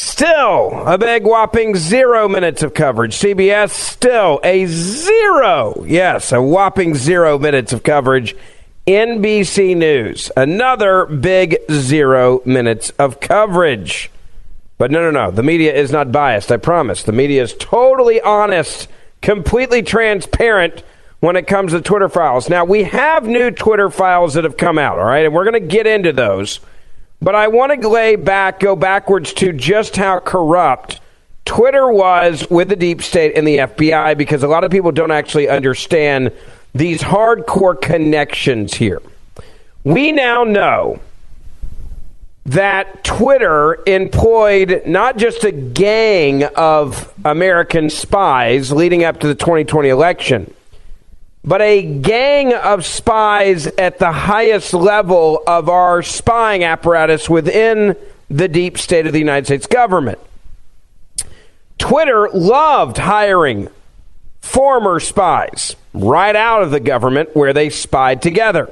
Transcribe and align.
Still 0.00 0.86
a 0.86 0.96
big 0.96 1.24
whopping 1.24 1.74
zero 1.74 2.28
minutes 2.28 2.62
of 2.62 2.72
coverage. 2.72 3.18
CBS 3.18 3.70
still 3.70 4.38
a 4.44 4.64
zero. 4.66 5.84
Yes, 5.88 6.30
a 6.30 6.40
whopping 6.40 6.94
zero 6.94 7.36
minutes 7.36 7.72
of 7.72 7.82
coverage. 7.82 8.36
NBC 8.86 9.76
News, 9.76 10.30
another 10.36 11.04
big 11.04 11.56
zero 11.68 12.42
minutes 12.44 12.90
of 12.90 13.18
coverage. 13.18 14.12
But 14.78 14.92
no, 14.92 15.00
no, 15.00 15.10
no. 15.10 15.32
The 15.32 15.42
media 15.42 15.74
is 15.74 15.90
not 15.90 16.12
biased, 16.12 16.52
I 16.52 16.58
promise. 16.58 17.02
The 17.02 17.10
media 17.10 17.42
is 17.42 17.54
totally 17.58 18.20
honest, 18.20 18.86
completely 19.20 19.82
transparent 19.82 20.84
when 21.18 21.34
it 21.34 21.48
comes 21.48 21.72
to 21.72 21.80
Twitter 21.80 22.08
files. 22.08 22.48
Now, 22.48 22.64
we 22.64 22.84
have 22.84 23.24
new 23.24 23.50
Twitter 23.50 23.90
files 23.90 24.34
that 24.34 24.44
have 24.44 24.56
come 24.56 24.78
out, 24.78 25.00
all 25.00 25.06
right? 25.06 25.24
And 25.24 25.34
we're 25.34 25.50
going 25.50 25.60
to 25.60 25.74
get 25.74 25.88
into 25.88 26.12
those. 26.12 26.60
But 27.20 27.34
I 27.34 27.48
want 27.48 27.80
to 27.80 27.88
lay 27.88 28.16
back, 28.16 28.60
go 28.60 28.76
backwards 28.76 29.32
to 29.34 29.52
just 29.52 29.96
how 29.96 30.20
corrupt 30.20 31.00
Twitter 31.44 31.90
was 31.90 32.48
with 32.50 32.68
the 32.68 32.76
deep 32.76 33.02
state 33.02 33.32
and 33.36 33.46
the 33.46 33.58
FBI 33.58 34.16
because 34.16 34.42
a 34.42 34.48
lot 34.48 34.64
of 34.64 34.70
people 34.70 34.92
don't 34.92 35.10
actually 35.10 35.48
understand 35.48 36.30
these 36.74 37.00
hardcore 37.00 37.80
connections 37.80 38.74
here. 38.74 39.02
We 39.82 40.12
now 40.12 40.44
know 40.44 41.00
that 42.46 43.02
Twitter 43.04 43.82
employed 43.86 44.82
not 44.86 45.16
just 45.16 45.44
a 45.44 45.52
gang 45.52 46.44
of 46.44 47.12
American 47.24 47.90
spies 47.90 48.70
leading 48.72 49.04
up 49.04 49.20
to 49.20 49.26
the 49.26 49.34
2020 49.34 49.88
election, 49.88 50.54
but 51.44 51.62
a 51.62 51.82
gang 51.82 52.52
of 52.52 52.84
spies 52.84 53.66
at 53.66 53.98
the 53.98 54.12
highest 54.12 54.74
level 54.74 55.42
of 55.46 55.68
our 55.68 56.02
spying 56.02 56.64
apparatus 56.64 57.28
within 57.30 57.96
the 58.28 58.48
deep 58.48 58.76
state 58.76 59.06
of 59.06 59.12
the 59.12 59.18
United 59.18 59.46
States 59.46 59.66
government. 59.66 60.18
Twitter 61.78 62.28
loved 62.30 62.98
hiring 62.98 63.68
former 64.40 65.00
spies 65.00 65.76
right 65.94 66.34
out 66.34 66.62
of 66.62 66.70
the 66.70 66.80
government 66.80 67.34
where 67.34 67.52
they 67.52 67.70
spied 67.70 68.20
together. 68.20 68.70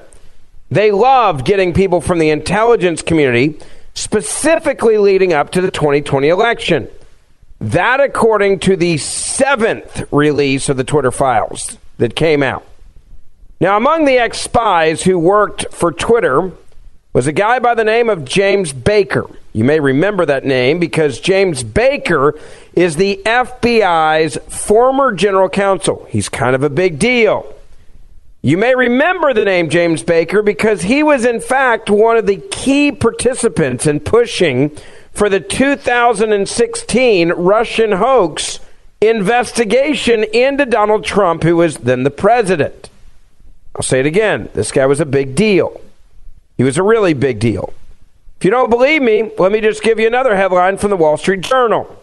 They 0.71 0.91
loved 0.91 1.47
getting 1.47 1.73
people 1.73 2.01
from 2.01 2.19
the 2.19 2.31
intelligence 2.31 3.01
community, 3.01 3.59
specifically 3.95 4.99
leading 4.99 5.33
up 5.33 5.53
to 5.53 5.61
the 5.61 5.71
2020 5.71 6.29
election. 6.29 6.89
That, 7.61 8.01
according 8.01 8.59
to 8.61 8.77
the 8.77 8.99
seventh 8.99 10.03
release 10.13 10.69
of 10.69 10.77
the 10.77 10.85
Twitter 10.85 11.11
files 11.11 11.79
that 11.99 12.17
came 12.17 12.43
out. 12.43 12.67
Now, 13.61 13.77
among 13.77 14.05
the 14.05 14.19
ex 14.19 14.41
spies 14.41 15.03
who 15.03 15.19
worked 15.19 15.73
for 15.73 15.91
Twitter 15.93 16.53
was 17.13 17.27
a 17.27 17.33
guy 17.33 17.59
by 17.59 17.75
the 17.75 17.85
name 17.85 18.11
of 18.11 18.27
James 18.27 18.75
Baker. 18.75 19.25
You 19.55 19.65
may 19.65 19.81
remember 19.81 20.27
that 20.27 20.45
name 20.45 20.79
because 20.79 21.19
James 21.19 21.65
Baker 21.65 22.39
is 22.75 22.97
the 22.97 23.23
FBI's 23.25 24.37
former 24.55 25.13
general 25.13 25.49
counsel. 25.49 26.07
He's 26.11 26.29
kind 26.29 26.55
of 26.55 26.63
a 26.63 26.69
big 26.69 26.99
deal. 26.99 27.51
You 28.43 28.59
may 28.59 28.75
remember 28.75 29.33
the 29.33 29.47
name 29.47 29.71
James 29.71 30.03
Baker 30.03 30.43
because 30.43 30.83
he 30.83 31.03
was, 31.03 31.25
in 31.25 31.41
fact, 31.41 31.89
one 31.89 32.19
of 32.19 32.27
the 32.27 32.37
key 32.37 32.93
participants 32.93 33.87
in 33.87 34.01
pushing 34.01 34.77
for 35.13 35.31
the 35.31 35.41
2016 35.41 37.31
Russian 37.33 37.93
hoax 37.93 38.61
investigation 39.01 40.25
into 40.25 40.67
Donald 40.67 41.05
Trump, 41.05 41.43
who 41.43 41.57
was 41.57 41.79
then 41.79 42.03
the 42.03 42.11
president. 42.11 42.91
I'll 43.75 43.83
say 43.83 44.01
it 44.01 44.07
again. 44.07 44.49
This 44.55 44.73
guy 44.73 44.87
was 44.87 45.01
a 45.01 45.07
big 45.07 45.35
deal. 45.35 45.81
He 46.57 46.65
was 46.65 46.79
a 46.79 46.83
really 46.83 47.13
big 47.13 47.39
deal. 47.39 47.75
If 48.39 48.45
you 48.45 48.51
don't 48.51 48.71
believe 48.71 49.03
me, 49.03 49.31
let 49.39 49.53
me 49.53 49.61
just 49.61 49.83
give 49.83 49.99
you 49.99 50.07
another 50.07 50.37
headline 50.37 50.79
from 50.79 50.91
the 50.91 50.97
Wall 50.97 51.17
Street 51.17 51.43
Journal. 51.43 52.03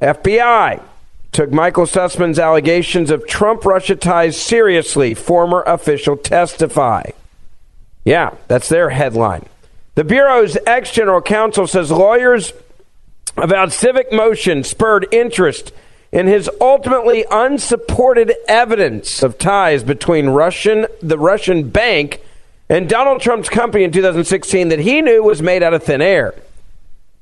FBI 0.00 0.82
took 1.32 1.52
Michael 1.52 1.84
Sussmann's 1.84 2.38
allegations 2.38 3.10
of 3.10 3.26
Trump 3.26 3.64
Russia 3.64 3.96
ties 3.96 4.40
seriously, 4.40 5.14
former 5.14 5.62
official 5.62 6.16
testify. 6.16 7.10
Yeah, 8.04 8.34
that's 8.46 8.68
their 8.68 8.90
headline. 8.90 9.46
The 9.94 10.04
Bureau's 10.04 10.56
ex 10.66 10.92
general 10.92 11.20
counsel 11.20 11.66
says 11.66 11.90
lawyers 11.90 12.52
about 13.36 13.72
Civic 13.72 14.12
Motion 14.12 14.64
spurred 14.64 15.06
interest 15.12 15.72
in 16.12 16.26
his 16.26 16.50
ultimately 16.60 17.24
unsupported 17.30 18.34
evidence 18.46 19.22
of 19.22 19.38
ties 19.38 19.82
between 19.82 20.28
Russian 20.28 20.86
the 21.02 21.18
Russian 21.18 21.68
bank 21.68 22.20
and 22.68 22.88
Donald 22.88 23.20
Trump's 23.20 23.48
company 23.48 23.84
in 23.84 23.92
2016 23.92 24.68
that 24.68 24.78
he 24.78 25.00
knew 25.00 25.22
was 25.22 25.42
made 25.42 25.62
out 25.62 25.74
of 25.74 25.82
thin 25.82 26.02
air. 26.02 26.34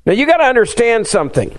Now 0.05 0.13
you 0.13 0.25
got 0.25 0.37
to 0.37 0.45
understand 0.45 1.07
something. 1.07 1.57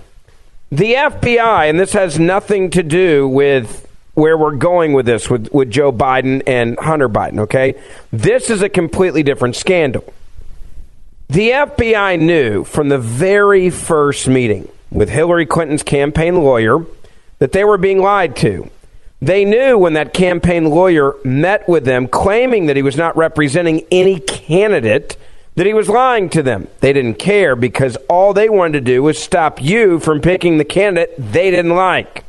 The 0.70 0.94
FBI, 0.94 1.70
and 1.70 1.80
this 1.80 1.92
has 1.92 2.18
nothing 2.18 2.70
to 2.70 2.82
do 2.82 3.26
with 3.26 3.86
where 4.14 4.36
we're 4.36 4.56
going 4.56 4.92
with 4.92 5.06
this 5.06 5.30
with, 5.30 5.48
with 5.52 5.70
Joe 5.70 5.92
Biden 5.92 6.42
and 6.46 6.78
Hunter 6.78 7.08
Biden, 7.08 7.40
okay? 7.40 7.74
This 8.12 8.50
is 8.50 8.62
a 8.62 8.68
completely 8.68 9.22
different 9.22 9.54
scandal. 9.54 10.12
The 11.28 11.50
FBI 11.50 12.20
knew 12.20 12.64
from 12.64 12.88
the 12.88 12.98
very 12.98 13.70
first 13.70 14.28
meeting 14.28 14.68
with 14.90 15.08
Hillary 15.08 15.46
Clinton's 15.46 15.82
campaign 15.82 16.42
lawyer 16.42 16.84
that 17.38 17.52
they 17.52 17.64
were 17.64 17.78
being 17.78 18.00
lied 18.00 18.36
to. 18.36 18.70
They 19.20 19.44
knew 19.44 19.76
when 19.76 19.94
that 19.94 20.14
campaign 20.14 20.66
lawyer 20.66 21.14
met 21.24 21.68
with 21.68 21.84
them 21.84 22.06
claiming 22.06 22.66
that 22.66 22.76
he 22.76 22.82
was 22.82 22.96
not 22.96 23.16
representing 23.16 23.84
any 23.90 24.20
candidate 24.20 25.16
that 25.56 25.66
he 25.66 25.74
was 25.74 25.88
lying 25.88 26.28
to 26.30 26.42
them. 26.42 26.68
They 26.78 26.92
didn't 26.92 27.18
care 27.18 27.56
because 27.56 27.96
all 28.08 28.32
they 28.32 28.48
wanted 28.48 28.74
to 28.74 28.80
do 28.80 29.02
was 29.02 29.18
stop 29.18 29.60
you 29.60 29.98
from 29.98 30.20
picking 30.20 30.56
the 30.56 30.64
candidate 30.64 31.14
they 31.18 31.50
didn't 31.50 31.74
like. 31.74 32.24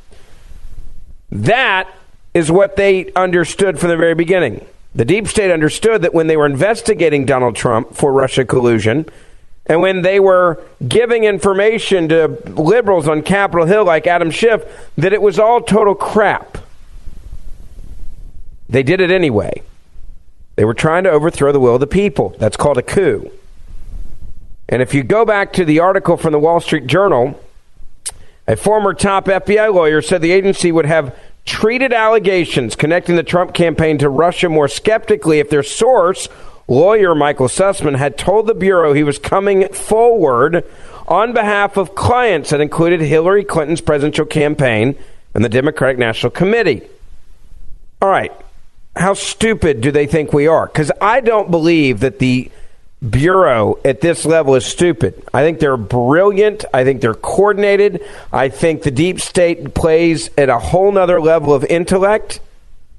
That 1.31 1.87
is 2.33 2.51
what 2.51 2.75
they 2.75 3.11
understood 3.13 3.79
from 3.79 3.89
the 3.89 3.97
very 3.97 4.15
beginning. 4.15 4.65
The 4.95 5.05
deep 5.05 5.27
state 5.27 5.51
understood 5.51 6.01
that 6.01 6.13
when 6.15 6.25
they 6.25 6.37
were 6.37 6.47
investigating 6.47 7.25
Donald 7.25 7.55
Trump 7.55 7.93
for 7.93 8.11
Russia 8.11 8.45
collusion, 8.45 9.05
and 9.69 9.81
when 9.81 10.01
they 10.01 10.19
were 10.19 10.61
giving 10.85 11.25
information 11.25 12.09
to 12.09 12.27
liberals 12.47 13.07
on 13.07 13.21
Capitol 13.21 13.67
Hill 13.67 13.85
like 13.85 14.07
Adam 14.07 14.31
Schiff, 14.31 14.65
that 14.97 15.13
it 15.13 15.21
was 15.21 15.37
all 15.37 15.61
total 15.61 15.93
crap. 15.93 16.57
They 18.67 18.81
did 18.81 18.99
it 18.99 19.11
anyway. 19.11 19.61
They 20.55 20.65
were 20.65 20.73
trying 20.73 21.03
to 21.03 21.11
overthrow 21.11 21.51
the 21.51 21.59
will 21.59 21.75
of 21.75 21.79
the 21.79 21.87
people. 21.87 22.35
That's 22.39 22.57
called 22.57 22.79
a 22.79 22.81
coup. 22.81 23.31
And 24.67 24.81
if 24.81 24.93
you 24.93 25.03
go 25.03 25.23
back 25.23 25.53
to 25.53 25.65
the 25.65 25.79
article 25.79 26.17
from 26.17 26.31
the 26.31 26.39
Wall 26.39 26.59
Street 26.59 26.87
Journal, 26.87 27.39
a 28.47 28.55
former 28.55 28.95
top 28.95 29.25
FBI 29.25 29.73
lawyer 29.73 30.01
said 30.01 30.21
the 30.21 30.31
agency 30.31 30.71
would 30.71 30.87
have 30.87 31.15
treated 31.45 31.93
allegations 31.93 32.75
connecting 32.75 33.15
the 33.15 33.23
Trump 33.23 33.53
campaign 33.53 33.99
to 33.99 34.09
Russia 34.09 34.49
more 34.49 34.67
skeptically 34.67 35.39
if 35.39 35.49
their 35.49 35.63
source, 35.63 36.27
lawyer 36.69 37.15
Michael 37.15 37.47
Sussmann, 37.47 37.97
had 37.97 38.17
told 38.17 38.47
the 38.47 38.53
Bureau 38.53 38.93
he 38.93 39.03
was 39.03 39.19
coming 39.19 39.67
forward 39.69 40.63
on 41.07 41.33
behalf 41.33 41.75
of 41.75 41.95
clients 41.95 42.51
that 42.51 42.61
included 42.61 43.01
Hillary 43.01 43.43
Clinton's 43.43 43.81
presidential 43.81 44.25
campaign 44.25 44.95
and 45.33 45.43
the 45.43 45.49
Democratic 45.49 45.97
National 45.97 46.29
Committee. 46.29 46.83
All 48.01 48.09
right, 48.09 48.31
how 48.95 49.15
stupid 49.15 49.81
do 49.81 49.91
they 49.91 50.05
think 50.05 50.31
we 50.31 50.47
are? 50.47 50.67
Because 50.67 50.91
I 51.01 51.19
don't 51.19 51.51
believe 51.51 52.01
that 52.01 52.19
the 52.19 52.51
Bureau 53.07 53.79
at 53.85 54.01
this 54.01 54.25
level 54.25 54.55
is 54.55 54.65
stupid. 54.65 55.23
I 55.33 55.41
think 55.41 55.59
they're 55.59 55.77
brilliant. 55.77 56.65
I 56.73 56.83
think 56.83 57.01
they're 57.01 57.13
coordinated. 57.13 58.05
I 58.31 58.49
think 58.49 58.83
the 58.83 58.91
deep 58.91 59.21
state 59.21 59.73
plays 59.73 60.29
at 60.37 60.49
a 60.49 60.59
whole 60.59 60.91
nother 60.91 61.21
level 61.21 61.53
of 61.53 61.63
intellect. 61.63 62.41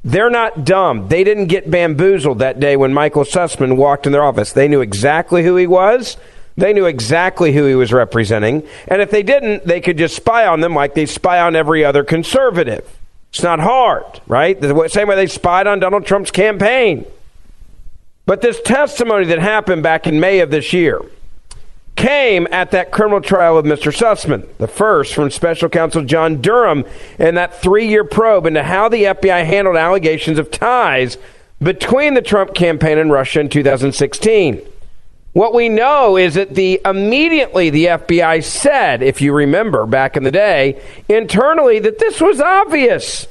They're 0.02 0.31
not 0.31 0.64
dumb. 0.64 1.08
They 1.08 1.25
didn't 1.25 1.47
get 1.47 1.70
bamboozled 1.70 2.38
that 2.38 2.58
day 2.58 2.76
when 2.76 2.94
Michael 2.94 3.25
Sussmann 3.25 3.76
walked 3.76 4.06
in 4.06 4.12
their 4.12 4.25
office. 4.25 4.52
They 4.52 4.69
knew 4.69 4.81
exactly 4.81 5.44
who 5.44 5.56
he 5.56 5.67
was. 5.67 6.17
They 6.56 6.73
knew 6.73 6.87
exactly 6.87 7.52
who 7.52 7.67
he 7.67 7.75
was 7.75 7.93
representing. 7.93 8.67
And 8.88 9.02
if 9.02 9.11
they 9.11 9.23
didn't, 9.23 9.67
they 9.67 9.81
could 9.81 9.99
just 9.99 10.17
spy 10.17 10.47
on 10.47 10.61
them 10.61 10.75
like 10.75 10.94
they 10.94 11.06
spy 11.06 11.41
on 11.41 11.55
every 11.55 11.85
other 11.85 12.02
conservative. 12.02 12.99
It's 13.31 13.43
not 13.43 13.61
hard, 13.61 14.05
right? 14.26 14.61
The 14.61 14.88
same 14.88 15.08
way 15.08 15.17
they 15.17 15.26
spied 15.26 15.67
on 15.67 15.81
Donald 15.81 16.06
Trump's 16.06 16.31
campaign. 16.31 17.06
But 18.26 18.41
this 18.41 18.61
testimony 18.61 19.26
that 19.26 19.38
happened 19.38 19.82
back 19.82 20.06
in 20.06 20.19
May 20.19 20.41
of 20.41 20.50
this 20.50 20.73
year 20.73 21.00
came 22.00 22.49
at 22.50 22.70
that 22.70 22.91
criminal 22.91 23.20
trial 23.20 23.58
of 23.58 23.67
Mr. 23.67 23.94
Sussmann, 23.94 24.47
the 24.56 24.67
first 24.67 25.12
from 25.12 25.31
special 25.31 25.69
counsel 25.69 26.02
John 26.02 26.41
Durham 26.41 26.87
in 27.19 27.35
that 27.35 27.61
three 27.61 27.88
year 27.88 28.05
probe 28.05 28.47
into 28.47 28.62
how 28.62 28.88
the 28.88 29.05
FBI 29.05 29.44
handled 29.44 29.76
allegations 29.76 30.38
of 30.38 30.50
ties 30.50 31.19
between 31.62 32.14
the 32.14 32.23
Trump 32.23 32.55
campaign 32.55 32.97
and 32.97 33.12
Russia 33.12 33.41
in 33.41 33.50
2016. 33.50 34.62
What 35.35 35.52
we 35.52 35.69
know 35.69 36.17
is 36.17 36.35
that 36.35 36.55
the 36.55 36.81
immediately 36.87 37.69
the 37.69 37.85
FBI 37.85 38.43
said, 38.43 39.03
if 39.03 39.20
you 39.20 39.35
remember 39.35 39.85
back 39.85 40.17
in 40.17 40.25
the 40.25 40.32
day, 40.32 40.82
internally 41.06 41.81
that 41.81 41.99
this 41.99 42.19
was 42.19 42.41
obvious. 42.41 43.29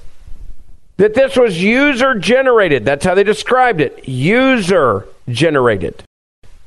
That 0.98 1.16
this 1.16 1.36
was 1.36 1.64
user 1.64 2.14
generated. 2.14 2.86
That's 2.86 3.06
how 3.06 3.16
they 3.16 3.24
described 3.24 3.82
it. 3.82 4.08
User 4.08 5.08
generated. 5.28 6.04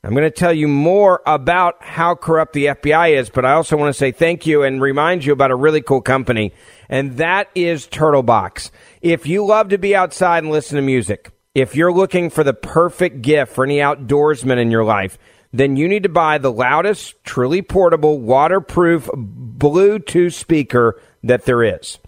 I'm 0.05 0.15
going 0.15 0.25
to 0.25 0.31
tell 0.33 0.53
you 0.53 0.67
more 0.67 1.23
about 1.27 1.77
how 1.81 2.17
corrupt 2.17 2.55
the 2.55 2.67
FBI 2.67 3.17
is, 3.17 3.31
but 3.31 3.45
I 3.45 3.53
also 3.53 3.77
want 3.77 3.95
to 3.95 3.99
say 3.99 4.11
thank 4.11 4.47
you 4.47 4.65
and 4.65 4.83
remind 4.83 5.25
you 5.25 5.33
about 5.33 5.53
a 5.53 5.57
really 5.57 5.81
cool 5.81 6.03
company, 6.03 6.53
and 6.89 7.19
that 7.19 7.49
is 7.55 7.87
Turtlebox. 7.87 8.73
If 9.01 9.29
you 9.29 9.47
love 9.47 9.69
to 9.69 9.79
be 9.79 9.95
outside 9.95 10.43
and 10.43 10.51
listen 10.51 10.75
to 10.75 10.83
music, 10.83 11.31
if 11.55 11.77
you're 11.77 11.93
looking 11.93 12.31
for 12.31 12.43
the 12.43 12.53
perfect 12.53 13.23
gift 13.23 13.53
for 13.53 13.63
any 13.63 13.77
outdoorsman 13.77 14.61
in 14.61 14.73
your 14.73 14.83
life, 14.83 15.19
then 15.53 15.77
you 15.77 15.87
need 15.87 16.03
to 16.03 16.09
buy 16.09 16.39
the 16.39 16.51
loudest, 16.51 17.23
truly 17.23 17.63
portable, 17.63 18.19
waterproof 18.19 19.07
Bluetooth 19.07 20.33
speaker 20.33 21.01
that 21.23 21.45
there 21.45 21.63
is. 21.63 21.99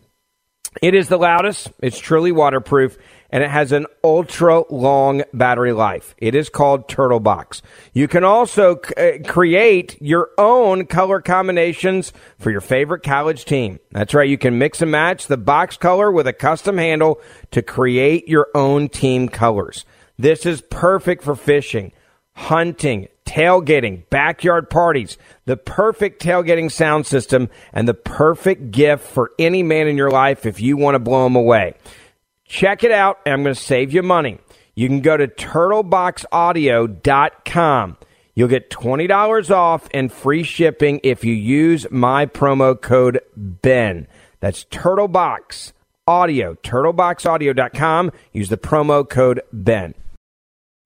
It 0.82 0.94
is 0.94 1.08
the 1.08 1.18
loudest, 1.18 1.70
it's 1.80 2.00
truly 2.00 2.32
waterproof, 2.32 2.98
and 3.34 3.42
it 3.42 3.50
has 3.50 3.72
an 3.72 3.84
ultra 4.04 4.62
long 4.72 5.24
battery 5.32 5.72
life. 5.72 6.14
It 6.18 6.36
is 6.36 6.48
called 6.48 6.86
Turtlebox. 6.86 7.62
You 7.92 8.06
can 8.06 8.22
also 8.22 8.80
c- 8.80 8.94
uh, 8.94 9.28
create 9.28 10.00
your 10.00 10.30
own 10.38 10.86
color 10.86 11.20
combinations 11.20 12.12
for 12.38 12.52
your 12.52 12.60
favorite 12.60 13.02
college 13.02 13.44
team. 13.44 13.80
That's 13.90 14.14
right, 14.14 14.28
you 14.28 14.38
can 14.38 14.56
mix 14.56 14.80
and 14.82 14.92
match 14.92 15.26
the 15.26 15.36
box 15.36 15.76
color 15.76 16.12
with 16.12 16.28
a 16.28 16.32
custom 16.32 16.78
handle 16.78 17.20
to 17.50 17.60
create 17.60 18.28
your 18.28 18.46
own 18.54 18.88
team 18.88 19.28
colors. 19.28 19.84
This 20.16 20.46
is 20.46 20.62
perfect 20.62 21.24
for 21.24 21.34
fishing, 21.34 21.90
hunting, 22.34 23.08
tailgating, 23.26 24.08
backyard 24.10 24.70
parties, 24.70 25.18
the 25.44 25.56
perfect 25.56 26.22
tailgating 26.22 26.70
sound 26.70 27.04
system, 27.04 27.50
and 27.72 27.88
the 27.88 27.94
perfect 27.94 28.70
gift 28.70 29.04
for 29.04 29.32
any 29.40 29.64
man 29.64 29.88
in 29.88 29.96
your 29.96 30.10
life 30.10 30.46
if 30.46 30.60
you 30.60 30.76
want 30.76 30.94
to 30.94 31.00
blow 31.00 31.24
them 31.24 31.34
away. 31.34 31.74
Check 32.54 32.84
it 32.84 32.92
out, 32.92 33.18
and 33.26 33.32
I'm 33.32 33.42
going 33.42 33.52
to 33.52 33.60
save 33.60 33.92
you 33.92 34.04
money. 34.04 34.38
You 34.76 34.86
can 34.86 35.00
go 35.00 35.16
to 35.16 35.26
turtleboxaudio.com. 35.26 37.96
You'll 38.36 38.48
get 38.48 38.70
$20 38.70 39.50
off 39.50 39.88
and 39.92 40.12
free 40.12 40.44
shipping 40.44 41.00
if 41.02 41.24
you 41.24 41.34
use 41.34 41.88
my 41.90 42.26
promo 42.26 42.80
code 42.80 43.18
BEN. 43.36 44.06
That's 44.38 44.66
Turtlebox 44.66 45.72
Audio, 46.06 46.54
turtleboxaudio.com. 46.54 48.12
Use 48.32 48.50
the 48.50 48.56
promo 48.56 49.10
code 49.10 49.40
BEN. 49.52 49.96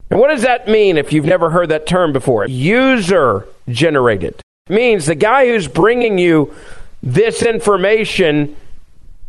And 0.08 0.20
what 0.20 0.30
does 0.30 0.40
that 0.40 0.68
mean 0.68 0.96
if 0.96 1.12
you've 1.12 1.26
never 1.26 1.50
heard 1.50 1.68
that 1.68 1.86
term 1.86 2.14
before? 2.14 2.48
User 2.48 3.46
generated. 3.68 4.40
means 4.70 5.04
the 5.04 5.14
guy 5.14 5.46
who's 5.46 5.68
bringing 5.68 6.16
you 6.16 6.54
this 7.02 7.42
information 7.42 8.56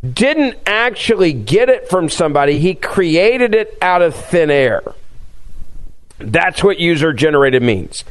didn't 0.03 0.57
actually 0.65 1.33
get 1.33 1.69
it 1.69 1.89
from 1.89 2.09
somebody, 2.09 2.59
he 2.59 2.73
created 2.75 3.53
it 3.53 3.77
out 3.81 4.01
of 4.01 4.15
thin 4.15 4.49
air. 4.49 4.81
That's 6.19 6.63
what 6.63 6.79
user 6.79 7.13
generated 7.13 7.61
means. 7.63 8.03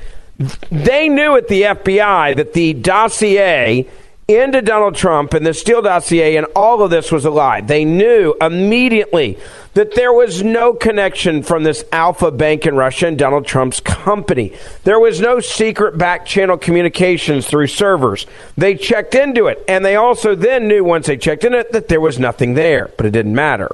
They 0.70 1.08
knew 1.08 1.36
at 1.36 1.48
the 1.48 1.62
FBI 1.62 2.36
that 2.36 2.52
the 2.52 2.72
dossier 2.74 3.88
into 4.28 4.60
Donald 4.60 4.94
Trump 4.94 5.32
and 5.32 5.44
the 5.44 5.54
Steele 5.54 5.82
dossier 5.82 6.36
and 6.36 6.46
all 6.54 6.82
of 6.82 6.90
this 6.90 7.10
was 7.10 7.24
a 7.24 7.30
lie. 7.30 7.62
They 7.62 7.84
knew 7.84 8.34
immediately 8.40 9.38
that 9.78 9.94
there 9.94 10.12
was 10.12 10.42
no 10.42 10.74
connection 10.74 11.40
from 11.44 11.62
this 11.62 11.84
Alfa 11.92 12.32
Bank 12.32 12.66
in 12.66 12.74
Russia 12.74 13.06
and 13.06 13.16
Donald 13.16 13.46
Trump's 13.46 13.78
company. 13.78 14.52
There 14.82 14.98
was 14.98 15.20
no 15.20 15.38
secret 15.38 15.96
back 15.96 16.26
channel 16.26 16.58
communications 16.58 17.46
through 17.46 17.68
servers. 17.68 18.26
They 18.56 18.74
checked 18.74 19.14
into 19.14 19.46
it, 19.46 19.64
and 19.68 19.84
they 19.84 19.94
also 19.94 20.34
then 20.34 20.66
knew 20.66 20.82
once 20.82 21.06
they 21.06 21.16
checked 21.16 21.44
in 21.44 21.54
it 21.54 21.70
that 21.70 21.86
there 21.86 22.00
was 22.00 22.18
nothing 22.18 22.54
there, 22.54 22.90
but 22.96 23.06
it 23.06 23.10
didn't 23.10 23.36
matter. 23.36 23.70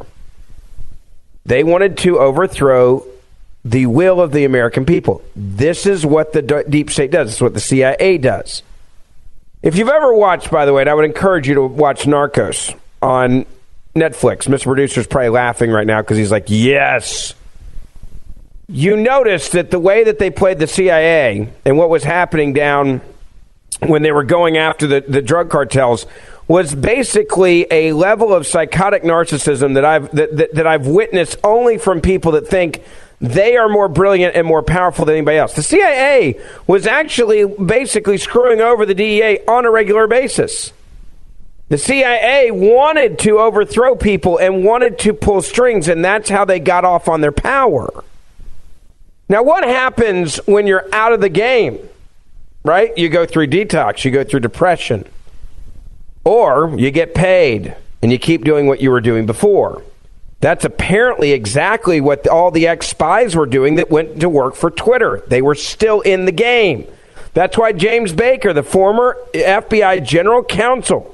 They 1.46 1.64
wanted 1.64 1.96
to 1.98 2.18
overthrow 2.18 3.06
the 3.64 3.86
will 3.86 4.20
of 4.20 4.32
the 4.32 4.44
American 4.44 4.84
people. 4.84 5.22
This 5.34 5.86
is 5.86 6.04
what 6.04 6.34
the 6.34 6.66
deep 6.68 6.90
state 6.90 7.12
does. 7.12 7.28
This 7.28 7.36
is 7.36 7.40
what 7.40 7.54
the 7.54 7.60
CIA 7.60 8.18
does. 8.18 8.62
If 9.62 9.78
you've 9.78 9.88
ever 9.88 10.12
watched, 10.12 10.50
by 10.50 10.66
the 10.66 10.74
way, 10.74 10.82
and 10.82 10.90
I 10.90 10.92
would 10.92 11.06
encourage 11.06 11.48
you 11.48 11.54
to 11.54 11.62
watch 11.62 12.04
Narcos 12.04 12.78
on 13.00 13.46
Netflix. 13.94 14.48
Mr. 14.48 14.64
Producer's 14.64 15.06
probably 15.06 15.28
laughing 15.30 15.70
right 15.70 15.86
now 15.86 16.02
because 16.02 16.18
he's 16.18 16.32
like, 16.32 16.44
yes. 16.48 17.34
You 18.66 18.96
notice 18.96 19.50
that 19.50 19.70
the 19.70 19.78
way 19.78 20.04
that 20.04 20.18
they 20.18 20.30
played 20.30 20.58
the 20.58 20.66
CIA 20.66 21.48
and 21.64 21.78
what 21.78 21.90
was 21.90 22.02
happening 22.02 22.52
down 22.52 23.02
when 23.80 24.02
they 24.02 24.12
were 24.12 24.24
going 24.24 24.56
after 24.56 24.86
the, 24.86 25.00
the 25.06 25.22
drug 25.22 25.50
cartels 25.50 26.06
was 26.48 26.74
basically 26.74 27.66
a 27.70 27.92
level 27.92 28.32
of 28.32 28.46
psychotic 28.46 29.02
narcissism 29.02 29.74
that 29.74 29.84
I've 29.84 30.10
that, 30.12 30.36
that, 30.36 30.54
that 30.54 30.66
I've 30.66 30.86
witnessed 30.86 31.38
only 31.42 31.78
from 31.78 32.00
people 32.00 32.32
that 32.32 32.48
think 32.48 32.82
they 33.20 33.56
are 33.56 33.68
more 33.68 33.88
brilliant 33.88 34.34
and 34.34 34.46
more 34.46 34.62
powerful 34.62 35.04
than 35.04 35.16
anybody 35.16 35.38
else. 35.38 35.54
The 35.54 35.62
CIA 35.62 36.40
was 36.66 36.86
actually 36.86 37.46
basically 37.46 38.18
screwing 38.18 38.60
over 38.60 38.84
the 38.84 38.94
DEA 38.94 39.40
on 39.46 39.64
a 39.64 39.70
regular 39.70 40.06
basis. 40.06 40.72
The 41.68 41.78
CIA 41.78 42.50
wanted 42.50 43.18
to 43.20 43.38
overthrow 43.38 43.96
people 43.96 44.38
and 44.38 44.64
wanted 44.64 44.98
to 45.00 45.14
pull 45.14 45.40
strings, 45.40 45.88
and 45.88 46.04
that's 46.04 46.28
how 46.28 46.44
they 46.44 46.60
got 46.60 46.84
off 46.84 47.08
on 47.08 47.20
their 47.20 47.32
power. 47.32 48.04
Now, 49.28 49.42
what 49.42 49.64
happens 49.64 50.36
when 50.46 50.66
you're 50.66 50.86
out 50.92 51.12
of 51.12 51.20
the 51.20 51.30
game? 51.30 51.78
Right? 52.64 52.96
You 52.96 53.08
go 53.08 53.26
through 53.26 53.48
detox, 53.48 54.04
you 54.04 54.10
go 54.10 54.24
through 54.24 54.40
depression, 54.40 55.06
or 56.24 56.74
you 56.76 56.90
get 56.90 57.14
paid 57.14 57.76
and 58.02 58.12
you 58.12 58.18
keep 58.18 58.44
doing 58.44 58.66
what 58.66 58.80
you 58.80 58.90
were 58.90 59.00
doing 59.00 59.26
before. 59.26 59.82
That's 60.40 60.64
apparently 60.64 61.32
exactly 61.32 62.02
what 62.02 62.28
all 62.28 62.50
the 62.50 62.66
ex 62.66 62.88
spies 62.88 63.34
were 63.34 63.46
doing 63.46 63.76
that 63.76 63.90
went 63.90 64.20
to 64.20 64.28
work 64.28 64.54
for 64.54 64.70
Twitter. 64.70 65.22
They 65.26 65.40
were 65.40 65.54
still 65.54 66.02
in 66.02 66.26
the 66.26 66.32
game. 66.32 66.86
That's 67.32 67.56
why 67.56 67.72
James 67.72 68.12
Baker, 68.12 68.52
the 68.52 68.62
former 68.62 69.16
FBI 69.32 70.04
general 70.04 70.44
counsel, 70.44 71.13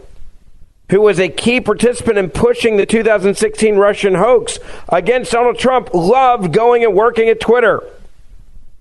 who 0.91 1.01
was 1.01 1.19
a 1.19 1.29
key 1.29 1.61
participant 1.61 2.19
in 2.19 2.31
pushing 2.31 2.77
the 2.77 2.87
2016 2.87 3.77
Russian 3.77 4.15
hoax 4.15 4.59
against 4.89 5.33
Donald 5.33 5.59
Trump, 5.59 5.95
loved 5.95 6.53
going 6.53 6.85
and 6.85 6.95
working 6.95 7.29
at 7.29 7.41
Twitter. 7.41 7.83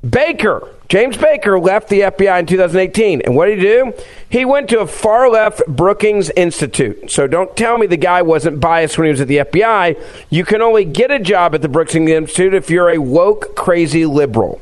Baker, 0.07 0.73
James 0.87 1.17
Baker, 1.17 1.59
left 1.59 1.89
the 1.89 2.01
FBI 2.01 2.39
in 2.39 2.45
2018. 2.45 3.21
And 3.21 3.35
what 3.35 3.47
did 3.47 3.59
he 3.59 3.65
do? 3.65 3.93
He 4.29 4.45
went 4.45 4.69
to 4.69 4.79
a 4.79 4.87
far 4.87 5.29
left 5.29 5.61
Brookings 5.67 6.29
Institute. 6.31 7.11
So 7.11 7.27
don't 7.27 7.55
tell 7.57 7.77
me 7.77 7.85
the 7.85 7.97
guy 7.97 8.21
wasn't 8.21 8.61
biased 8.61 8.97
when 8.97 9.05
he 9.05 9.11
was 9.11 9.21
at 9.21 9.27
the 9.27 9.37
FBI. 9.37 10.01
You 10.29 10.45
can 10.45 10.61
only 10.61 10.85
get 10.85 11.11
a 11.11 11.19
job 11.19 11.53
at 11.53 11.61
the 11.61 11.67
Brookings 11.67 12.09
Institute 12.09 12.53
if 12.53 12.69
you're 12.69 12.89
a 12.89 12.97
woke, 12.97 13.55
crazy 13.55 14.05
liberal. 14.05 14.61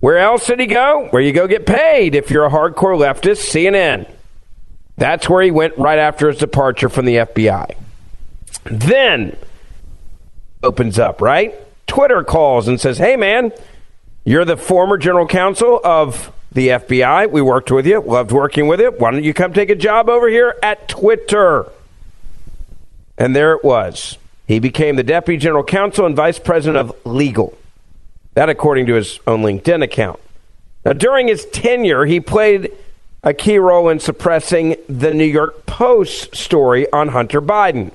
Where 0.00 0.18
else 0.18 0.46
did 0.46 0.60
he 0.60 0.66
go? 0.66 1.08
Where 1.10 1.22
you 1.22 1.32
go 1.32 1.46
get 1.46 1.66
paid 1.66 2.14
if 2.14 2.30
you're 2.30 2.46
a 2.46 2.50
hardcore 2.50 2.96
leftist, 2.96 3.50
CNN. 3.50 4.06
That's 4.96 5.28
where 5.28 5.42
he 5.42 5.50
went 5.50 5.78
right 5.78 5.98
after 5.98 6.28
his 6.28 6.38
departure 6.38 6.88
from 6.88 7.06
the 7.06 7.16
FBI. 7.16 7.74
Then 8.64 9.36
opens 10.62 10.98
up, 10.98 11.20
right? 11.20 11.54
Twitter 11.86 12.22
calls 12.22 12.68
and 12.68 12.80
says, 12.80 12.98
Hey, 12.98 13.16
man, 13.16 13.52
you're 14.24 14.44
the 14.44 14.56
former 14.56 14.98
general 14.98 15.26
counsel 15.26 15.80
of 15.82 16.32
the 16.52 16.68
FBI. 16.68 17.30
We 17.30 17.42
worked 17.42 17.70
with 17.70 17.86
you, 17.86 18.00
loved 18.00 18.32
working 18.32 18.66
with 18.66 18.80
you. 18.80 18.90
Why 18.90 19.10
don't 19.10 19.24
you 19.24 19.34
come 19.34 19.52
take 19.52 19.70
a 19.70 19.74
job 19.74 20.08
over 20.08 20.28
here 20.28 20.56
at 20.62 20.88
Twitter? 20.88 21.70
And 23.16 23.34
there 23.34 23.52
it 23.52 23.64
was. 23.64 24.18
He 24.46 24.58
became 24.58 24.96
the 24.96 25.02
deputy 25.02 25.38
general 25.38 25.62
counsel 25.62 26.06
and 26.06 26.16
vice 26.16 26.38
president 26.38 26.78
of 26.78 27.06
legal. 27.06 27.56
That, 28.34 28.48
according 28.48 28.86
to 28.86 28.94
his 28.94 29.20
own 29.26 29.42
LinkedIn 29.42 29.82
account. 29.82 30.20
Now, 30.84 30.92
during 30.92 31.28
his 31.28 31.44
tenure, 31.46 32.04
he 32.04 32.20
played 32.20 32.72
a 33.22 33.34
key 33.34 33.58
role 33.58 33.88
in 33.88 34.00
suppressing 34.00 34.76
the 34.88 35.12
New 35.12 35.24
York 35.24 35.66
Post 35.66 36.34
story 36.34 36.90
on 36.90 37.08
Hunter 37.08 37.42
Biden, 37.42 37.92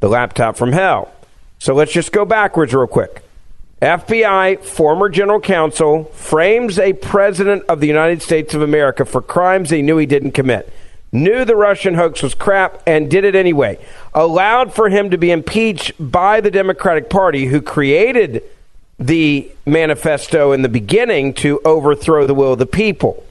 the 0.00 0.08
laptop 0.08 0.56
from 0.56 0.72
hell. 0.72 1.12
So 1.58 1.74
let's 1.74 1.92
just 1.92 2.12
go 2.12 2.24
backwards 2.24 2.74
real 2.74 2.86
quick. 2.86 3.22
FBI 3.82 4.64
former 4.64 5.10
general 5.10 5.40
counsel 5.40 6.04
frames 6.04 6.78
a 6.78 6.94
president 6.94 7.64
of 7.68 7.80
the 7.80 7.86
United 7.86 8.22
States 8.22 8.54
of 8.54 8.62
America 8.62 9.04
for 9.04 9.20
crimes 9.20 9.68
he 9.68 9.82
knew 9.82 9.98
he 9.98 10.06
didn't 10.06 10.32
commit. 10.32 10.72
Knew 11.12 11.44
the 11.44 11.56
Russian 11.56 11.94
hoax 11.94 12.22
was 12.22 12.34
crap 12.34 12.82
and 12.86 13.10
did 13.10 13.24
it 13.24 13.34
anyway. 13.34 13.78
Allowed 14.14 14.74
for 14.74 14.88
him 14.88 15.10
to 15.10 15.18
be 15.18 15.30
impeached 15.30 15.92
by 15.98 16.40
the 16.40 16.50
Democratic 16.50 17.10
Party, 17.10 17.46
who 17.46 17.60
created 17.60 18.42
the 18.98 19.50
manifesto 19.66 20.52
in 20.52 20.62
the 20.62 20.68
beginning 20.68 21.34
to 21.34 21.60
overthrow 21.64 22.26
the 22.26 22.34
will 22.34 22.54
of 22.54 22.58
the 22.58 22.66
people 22.66 23.25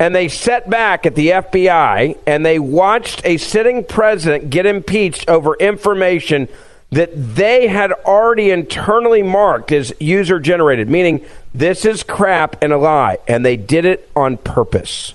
and 0.00 0.14
they 0.14 0.28
sat 0.28 0.68
back 0.68 1.04
at 1.04 1.14
the 1.14 1.28
FBI 1.28 2.16
and 2.26 2.44
they 2.44 2.58
watched 2.58 3.20
a 3.22 3.36
sitting 3.36 3.84
president 3.84 4.48
get 4.48 4.64
impeached 4.64 5.28
over 5.28 5.54
information 5.56 6.48
that 6.88 7.10
they 7.36 7.68
had 7.68 7.92
already 7.92 8.50
internally 8.50 9.22
marked 9.22 9.70
as 9.70 9.92
user 10.00 10.40
generated, 10.40 10.88
meaning 10.88 11.24
this 11.54 11.84
is 11.84 12.02
crap 12.02 12.60
and 12.62 12.72
a 12.72 12.78
lie, 12.78 13.18
and 13.28 13.44
they 13.44 13.58
did 13.58 13.84
it 13.84 14.10
on 14.16 14.38
purpose. 14.38 15.12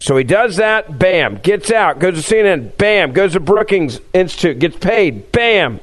So 0.00 0.16
he 0.16 0.24
does 0.24 0.56
that, 0.56 0.98
bam, 0.98 1.36
gets 1.36 1.70
out, 1.70 1.98
goes 1.98 2.26
to 2.26 2.34
CNN, 2.34 2.76
bam, 2.78 3.12
goes 3.12 3.34
to 3.34 3.40
Brookings 3.40 4.00
Institute, 4.14 4.58
gets 4.58 4.78
paid, 4.78 5.30
bam 5.30 5.78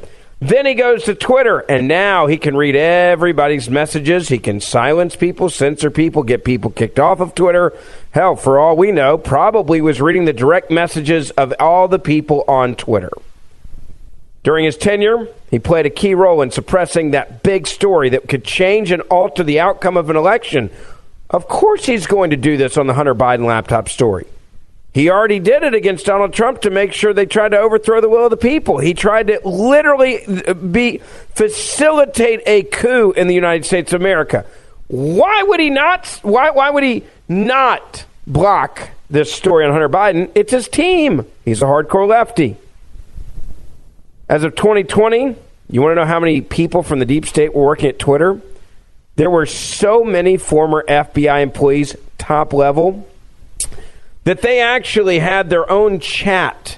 then 0.47 0.65
he 0.65 0.73
goes 0.73 1.03
to 1.03 1.15
Twitter, 1.15 1.59
and 1.59 1.88
now 1.88 2.27
he 2.27 2.38
can 2.38 2.57
read 2.57 2.75
everybody's 2.75 3.69
messages. 3.69 4.29
He 4.29 4.39
can 4.39 4.59
silence 4.59 5.15
people, 5.15 5.50
censor 5.50 5.91
people, 5.91 6.23
get 6.23 6.43
people 6.43 6.71
kicked 6.71 7.00
off 7.00 7.19
of 7.19 7.35
Twitter. 7.35 7.73
Hell, 8.12 8.35
for 8.35 8.57
all 8.57 8.75
we 8.75 8.91
know, 8.91 9.17
probably 9.17 9.79
was 9.79 10.01
reading 10.01 10.25
the 10.25 10.33
direct 10.33 10.71
messages 10.71 11.29
of 11.31 11.53
all 11.59 11.88
the 11.88 12.00
people 12.00 12.43
on 12.47 12.75
Twitter. 12.75 13.12
During 14.43 14.65
his 14.65 14.75
tenure, 14.75 15.27
he 15.51 15.59
played 15.59 15.85
a 15.85 15.89
key 15.89 16.15
role 16.15 16.41
in 16.41 16.51
suppressing 16.51 17.12
that 17.12 17.43
big 17.43 17.67
story 17.67 18.09
that 18.09 18.27
could 18.27 18.43
change 18.43 18.91
and 18.91 19.01
alter 19.03 19.43
the 19.43 19.59
outcome 19.59 19.97
of 19.97 20.09
an 20.09 20.15
election. 20.15 20.69
Of 21.29 21.47
course, 21.47 21.85
he's 21.85 22.07
going 22.07 22.31
to 22.31 22.38
do 22.38 22.57
this 22.57 22.77
on 22.77 22.88
the 22.88 22.93
Hunter 22.93 23.15
Biden 23.15 23.45
laptop 23.45 23.88
story. 23.88 24.25
He 24.93 25.09
already 25.09 25.39
did 25.39 25.63
it 25.63 25.73
against 25.73 26.05
Donald 26.05 26.33
Trump 26.33 26.62
to 26.62 26.69
make 26.69 26.93
sure 26.93 27.13
they 27.13 27.25
tried 27.25 27.50
to 27.50 27.57
overthrow 27.57 28.00
the 28.00 28.09
will 28.09 28.25
of 28.25 28.29
the 28.29 28.38
people. 28.38 28.77
He 28.77 28.93
tried 28.93 29.27
to 29.27 29.41
literally 29.43 30.23
uh, 30.23 30.53
be 30.53 31.00
facilitate 31.33 32.41
a 32.45 32.62
coup 32.62 33.12
in 33.12 33.27
the 33.27 33.33
United 33.33 33.65
States 33.65 33.91
of 33.91 34.01
America. 34.01 34.45
Why 34.88 35.41
would 35.41 35.59
he 35.59 35.71
not? 35.71 36.07
Why, 36.21 36.51
why 36.51 36.69
would 36.69 36.83
he 36.83 37.03
not 37.27 38.05
block 38.27 38.89
this 39.09 39.33
story 39.33 39.65
on 39.65 39.71
Hunter 39.71 39.89
Biden? 39.89 40.31
It's 40.35 40.51
his 40.51 40.67
team. 40.67 41.25
He's 41.43 41.63
a 41.63 41.65
hardcore 41.65 42.07
lefty. 42.07 42.57
As 44.29 44.43
of 44.43 44.55
2020, 44.55 45.35
you 45.69 45.81
want 45.81 45.91
to 45.91 45.95
know 45.95 46.05
how 46.05 46.19
many 46.19 46.41
people 46.41 46.83
from 46.83 47.00
the 47.00 47.05
deep 47.05 47.25
state 47.25 47.55
were 47.55 47.65
working 47.65 47.89
at 47.89 47.97
Twitter? 47.97 48.39
There 49.15 49.29
were 49.29 49.47
so 49.47 50.03
many 50.03 50.38
former 50.38 50.83
FBI 50.88 51.41
employees, 51.41 51.95
top 52.19 52.53
level, 52.53 53.07
that 54.23 54.41
they 54.41 54.61
actually 54.61 55.19
had 55.19 55.49
their 55.49 55.69
own 55.69 55.99
chat. 55.99 56.77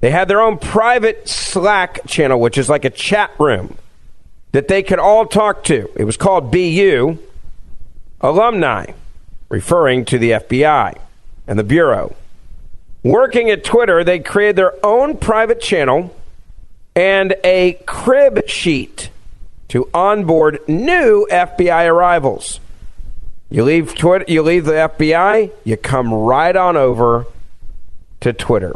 They 0.00 0.10
had 0.10 0.28
their 0.28 0.40
own 0.40 0.58
private 0.58 1.28
Slack 1.28 2.06
channel, 2.06 2.40
which 2.40 2.58
is 2.58 2.68
like 2.68 2.84
a 2.84 2.90
chat 2.90 3.30
room 3.38 3.76
that 4.52 4.68
they 4.68 4.82
could 4.82 4.98
all 4.98 5.26
talk 5.26 5.64
to. 5.64 5.90
It 5.96 6.04
was 6.04 6.16
called 6.16 6.50
BU 6.50 7.18
Alumni, 8.20 8.92
referring 9.48 10.04
to 10.06 10.18
the 10.18 10.32
FBI 10.32 10.96
and 11.46 11.58
the 11.58 11.64
Bureau. 11.64 12.14
Working 13.02 13.50
at 13.50 13.64
Twitter, 13.64 14.04
they 14.04 14.18
created 14.18 14.56
their 14.56 14.74
own 14.84 15.16
private 15.16 15.60
channel 15.60 16.14
and 16.96 17.34
a 17.42 17.74
crib 17.86 18.48
sheet 18.48 19.10
to 19.68 19.88
onboard 19.92 20.60
new 20.68 21.26
FBI 21.30 21.86
arrivals. 21.90 22.60
You 23.50 23.64
leave 23.64 23.94
Twitter, 23.94 24.24
you 24.26 24.42
leave 24.42 24.64
the 24.64 24.72
FBI, 24.72 25.52
you 25.64 25.76
come 25.76 26.12
right 26.12 26.56
on 26.56 26.76
over 26.76 27.26
to 28.20 28.32
Twitter. 28.32 28.74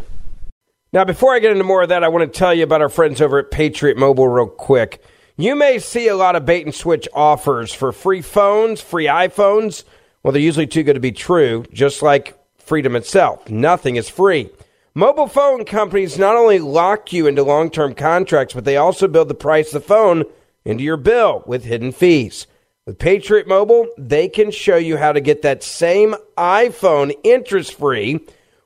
Now, 0.93 1.05
before 1.05 1.35
I 1.35 1.39
get 1.39 1.53
into 1.53 1.65
more 1.65 1.83
of 1.83 1.89
that, 1.89 2.05
I 2.05 2.09
want 2.09 2.33
to 2.33 2.39
tell 2.39 2.55
you 2.55 2.65
about 2.65 2.81
our 2.81 2.89
friends 2.89 3.21
over 3.21 3.39
at 3.39 3.51
Patriot 3.51 3.97
Mobile 3.97 4.29
real 4.29 4.47
quick. 4.47 5.03
You 5.37 5.55
may 5.55 5.79
see 5.79 6.09
a 6.09 6.17
lot 6.17 6.37
of 6.37 6.47
bait 6.47 6.65
and 6.65 6.75
switch 6.75 7.09
offers 7.13 7.73
for 7.73 7.93
free 7.93 8.23
phones, 8.23 8.81
free 8.81 9.07
iPhones. 9.07 9.85
Well, 10.23 10.33
they're 10.33 10.43
usually 10.43 10.67
too 10.67 10.83
good 10.83 10.95
to 10.95 11.01
be 11.01 11.13
true, 11.13 11.65
just 11.73 12.03
like 12.03 12.39
freedom 12.59 12.97
itself. 12.97 13.49
Nothing 13.49 13.97
is 13.97 14.09
free. 14.09 14.51
Mobile 14.95 15.29
phone 15.29 15.65
companies 15.65 16.19
not 16.19 16.37
only 16.37 16.59
lock 16.59 17.13
you 17.13 17.27
into 17.27 17.43
long 17.43 17.71
term 17.71 17.95
contracts, 17.95 18.55
but 18.55 18.65
they 18.65 18.77
also 18.77 19.07
build 19.07 19.29
the 19.29 19.35
price 19.35 19.69
of 19.69 19.83
the 19.83 19.89
phone 19.89 20.25
into 20.65 20.83
your 20.83 20.97
bill 20.97 21.45
with 21.47 21.65
hidden 21.65 21.93
fees. 21.93 22.47
With 22.89 22.99
Patriot 22.99 23.47
Mobile, 23.47 23.87
they 23.99 24.29
can 24.29 24.51
show 24.51 24.77
you 24.79 24.97
how 24.97 25.13
to 25.13 25.21
get 25.21 25.43
that 25.43 25.63
same 25.63 26.15
iPhone 26.39 27.13
interest 27.23 27.75
free 27.75 28.21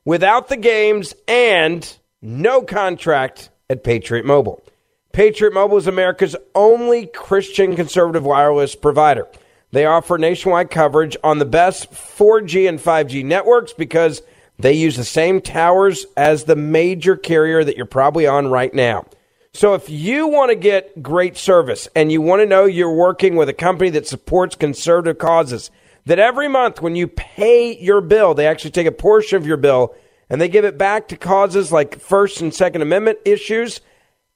without 0.04 0.46
the 0.46 0.56
games 0.56 1.12
and 1.26 1.96
no 2.20 2.62
contract 2.62 3.50
at 3.68 3.82
Patriot 3.82 4.24
Mobile. 4.24 4.62
Patriot 5.10 5.52
Mobile 5.52 5.78
is 5.78 5.88
America's 5.88 6.36
only 6.54 7.06
Christian 7.06 7.74
conservative 7.74 8.24
wireless 8.24 8.76
provider. 8.76 9.26
They 9.72 9.86
offer 9.86 10.16
nationwide 10.18 10.70
coverage 10.70 11.16
on 11.24 11.40
the 11.40 11.44
best 11.44 11.90
4G 11.90 12.68
and 12.68 12.78
5G 12.78 13.24
networks 13.24 13.72
because 13.72 14.22
they 14.56 14.74
use 14.74 14.94
the 14.94 15.02
same 15.02 15.40
towers 15.40 16.06
as 16.16 16.44
the 16.44 16.54
major 16.54 17.16
carrier 17.16 17.64
that 17.64 17.76
you're 17.76 17.86
probably 17.86 18.28
on 18.28 18.52
right 18.52 18.72
now. 18.72 19.04
So 19.54 19.74
if 19.74 19.90
you 19.90 20.28
want 20.28 20.48
to 20.50 20.54
get 20.54 21.02
great 21.02 21.36
service 21.36 21.86
and 21.94 22.10
you 22.10 22.22
want 22.22 22.40
to 22.40 22.46
know 22.46 22.64
you're 22.64 22.94
working 22.94 23.36
with 23.36 23.50
a 23.50 23.54
company 23.54 23.90
that 23.90 24.06
supports 24.06 24.56
conservative 24.56 25.18
causes, 25.18 25.70
that 26.06 26.18
every 26.18 26.48
month 26.48 26.80
when 26.80 26.96
you 26.96 27.06
pay 27.06 27.78
your 27.78 28.00
bill, 28.00 28.32
they 28.32 28.46
actually 28.46 28.70
take 28.70 28.86
a 28.86 28.92
portion 28.92 29.36
of 29.36 29.46
your 29.46 29.58
bill 29.58 29.94
and 30.30 30.40
they 30.40 30.48
give 30.48 30.64
it 30.64 30.78
back 30.78 31.08
to 31.08 31.18
causes 31.18 31.70
like 31.70 32.00
First 32.00 32.40
and 32.40 32.54
Second 32.54 32.80
Amendment 32.80 33.18
issues 33.26 33.82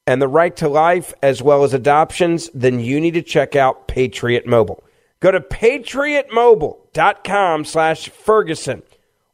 and 0.07 0.21
the 0.21 0.29
right 0.29 0.55
to 0.57 0.69
life 0.69 1.15
as 1.23 1.43
well 1.43 1.65
as 1.65 1.73
adoptions, 1.73 2.51
then 2.53 2.79
you 2.79 3.01
need 3.01 3.15
to 3.15 3.23
check 3.23 3.57
out 3.57 3.89
Patriot 3.89 4.47
Mobile. 4.47 4.85
Go 5.21 5.31
to 5.31 5.41
patriotmobile.com 5.41 7.65
slash 7.65 8.11
Ferguson 8.11 8.83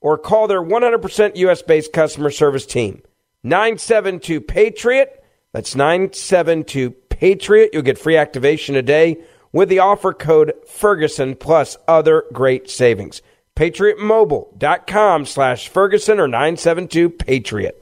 or 0.00 0.16
call 0.16 0.46
their 0.46 0.62
100% 0.62 1.34
U.S. 1.36 1.62
based 1.62 1.92
customer 1.92 2.30
service 2.30 2.66
team. 2.66 3.02
972 3.42 4.40
Patriot 4.40 5.21
that's 5.52 5.74
972 5.74 6.90
Patriot. 6.90 7.70
You'll 7.72 7.82
get 7.82 7.98
free 7.98 8.16
activation 8.16 8.74
today 8.74 9.18
with 9.52 9.68
the 9.68 9.80
offer 9.80 10.12
code 10.12 10.54
Ferguson 10.66 11.34
plus 11.36 11.76
other 11.86 12.24
great 12.32 12.70
savings. 12.70 13.22
PatriotMobile.com 13.56 15.26
slash 15.26 15.68
Ferguson 15.68 16.18
or 16.18 16.26
972 16.26 17.10
Patriot. 17.10 17.81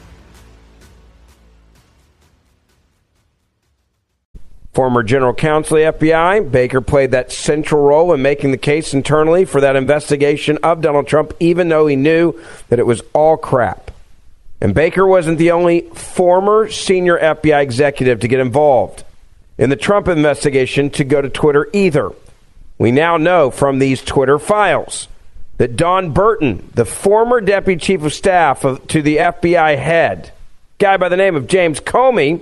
Former 4.73 5.03
general 5.03 5.33
counsel 5.33 5.77
of 5.77 5.99
the 5.99 6.07
FBI, 6.07 6.49
Baker 6.49 6.79
played 6.79 7.11
that 7.11 7.31
central 7.31 7.83
role 7.83 8.13
in 8.13 8.21
making 8.21 8.51
the 8.51 8.57
case 8.57 8.93
internally 8.93 9.43
for 9.43 9.59
that 9.59 9.75
investigation 9.75 10.57
of 10.63 10.81
Donald 10.81 11.07
Trump, 11.07 11.33
even 11.41 11.67
though 11.67 11.87
he 11.87 11.97
knew 11.97 12.41
that 12.69 12.79
it 12.79 12.85
was 12.85 13.01
all 13.13 13.35
crap. 13.35 13.91
And 14.61 14.73
Baker 14.73 15.05
wasn't 15.05 15.39
the 15.39 15.51
only 15.51 15.81
former 15.81 16.69
senior 16.69 17.17
FBI 17.19 17.61
executive 17.61 18.21
to 18.21 18.29
get 18.29 18.39
involved 18.39 19.03
in 19.57 19.69
the 19.69 19.75
Trump 19.75 20.07
investigation 20.07 20.89
to 20.91 21.03
go 21.03 21.21
to 21.21 21.29
Twitter 21.29 21.67
either. 21.73 22.11
We 22.77 22.91
now 22.91 23.17
know 23.17 23.51
from 23.51 23.79
these 23.79 24.01
Twitter 24.01 24.39
files 24.39 25.07
that 25.57 25.75
Dawn 25.75 26.11
Burton, 26.11 26.67
the 26.73 26.85
former 26.85 27.41
deputy 27.41 27.79
chief 27.79 28.03
of 28.03 28.13
staff 28.13 28.63
of, 28.63 28.87
to 28.87 29.01
the 29.01 29.17
FBI 29.17 29.77
head, 29.77 30.31
guy 30.79 30.97
by 30.97 31.09
the 31.09 31.17
name 31.17 31.35
of 31.35 31.47
James 31.47 31.79
Comey, 31.79 32.41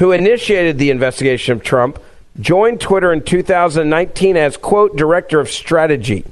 who 0.00 0.12
initiated 0.12 0.78
the 0.78 0.90
investigation 0.90 1.52
of 1.52 1.62
Trump, 1.62 1.98
joined 2.40 2.80
Twitter 2.80 3.12
in 3.12 3.22
2019 3.22 4.34
as 4.34 4.56
quote 4.56 4.96
director 4.96 5.38
of 5.38 5.50
strategy. 5.50 6.24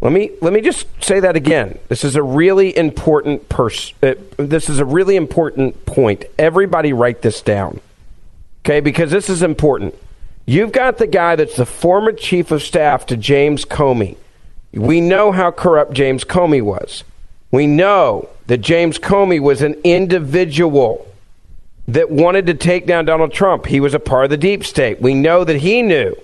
Let 0.00 0.12
me 0.12 0.32
let 0.40 0.52
me 0.52 0.60
just 0.60 0.86
say 1.02 1.20
that 1.20 1.36
again. 1.36 1.78
This 1.88 2.02
is 2.02 2.16
a 2.16 2.22
really 2.24 2.76
important 2.76 3.48
pers- 3.48 3.94
uh, 4.02 4.14
this 4.36 4.68
is 4.68 4.80
a 4.80 4.84
really 4.84 5.14
important 5.14 5.86
point. 5.86 6.24
Everybody 6.38 6.92
write 6.92 7.22
this 7.22 7.40
down. 7.40 7.80
Okay, 8.64 8.80
because 8.80 9.12
this 9.12 9.30
is 9.30 9.44
important. 9.44 9.94
You've 10.44 10.72
got 10.72 10.98
the 10.98 11.06
guy 11.06 11.36
that's 11.36 11.56
the 11.56 11.66
former 11.66 12.10
chief 12.10 12.50
of 12.50 12.62
staff 12.62 13.06
to 13.06 13.16
James 13.16 13.64
Comey. 13.64 14.16
We 14.72 15.00
know 15.00 15.30
how 15.30 15.52
corrupt 15.52 15.92
James 15.92 16.24
Comey 16.24 16.62
was. 16.62 17.04
We 17.52 17.68
know 17.68 18.28
that 18.48 18.58
James 18.58 18.98
Comey 18.98 19.38
was 19.38 19.62
an 19.62 19.74
individual 19.84 21.06
that 21.94 22.10
wanted 22.10 22.46
to 22.46 22.54
take 22.54 22.86
down 22.86 23.04
Donald 23.04 23.32
Trump. 23.32 23.66
He 23.66 23.80
was 23.80 23.94
a 23.94 23.98
part 23.98 24.24
of 24.24 24.30
the 24.30 24.36
deep 24.36 24.64
state. 24.64 25.00
We 25.00 25.14
know 25.14 25.44
that 25.44 25.56
he 25.56 25.82
knew 25.82 26.14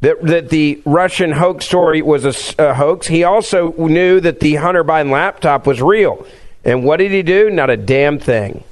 that, 0.00 0.22
that 0.22 0.50
the 0.50 0.82
Russian 0.84 1.32
hoax 1.32 1.64
story 1.64 2.02
was 2.02 2.24
a, 2.24 2.70
a 2.70 2.74
hoax. 2.74 3.06
He 3.06 3.24
also 3.24 3.72
knew 3.72 4.20
that 4.20 4.40
the 4.40 4.56
Hunter 4.56 4.84
Biden 4.84 5.10
laptop 5.10 5.66
was 5.66 5.80
real. 5.80 6.26
And 6.64 6.84
what 6.84 6.98
did 6.98 7.10
he 7.10 7.22
do? 7.22 7.48
Not 7.48 7.70
a 7.70 7.76
damn 7.76 8.18
thing. 8.18 8.64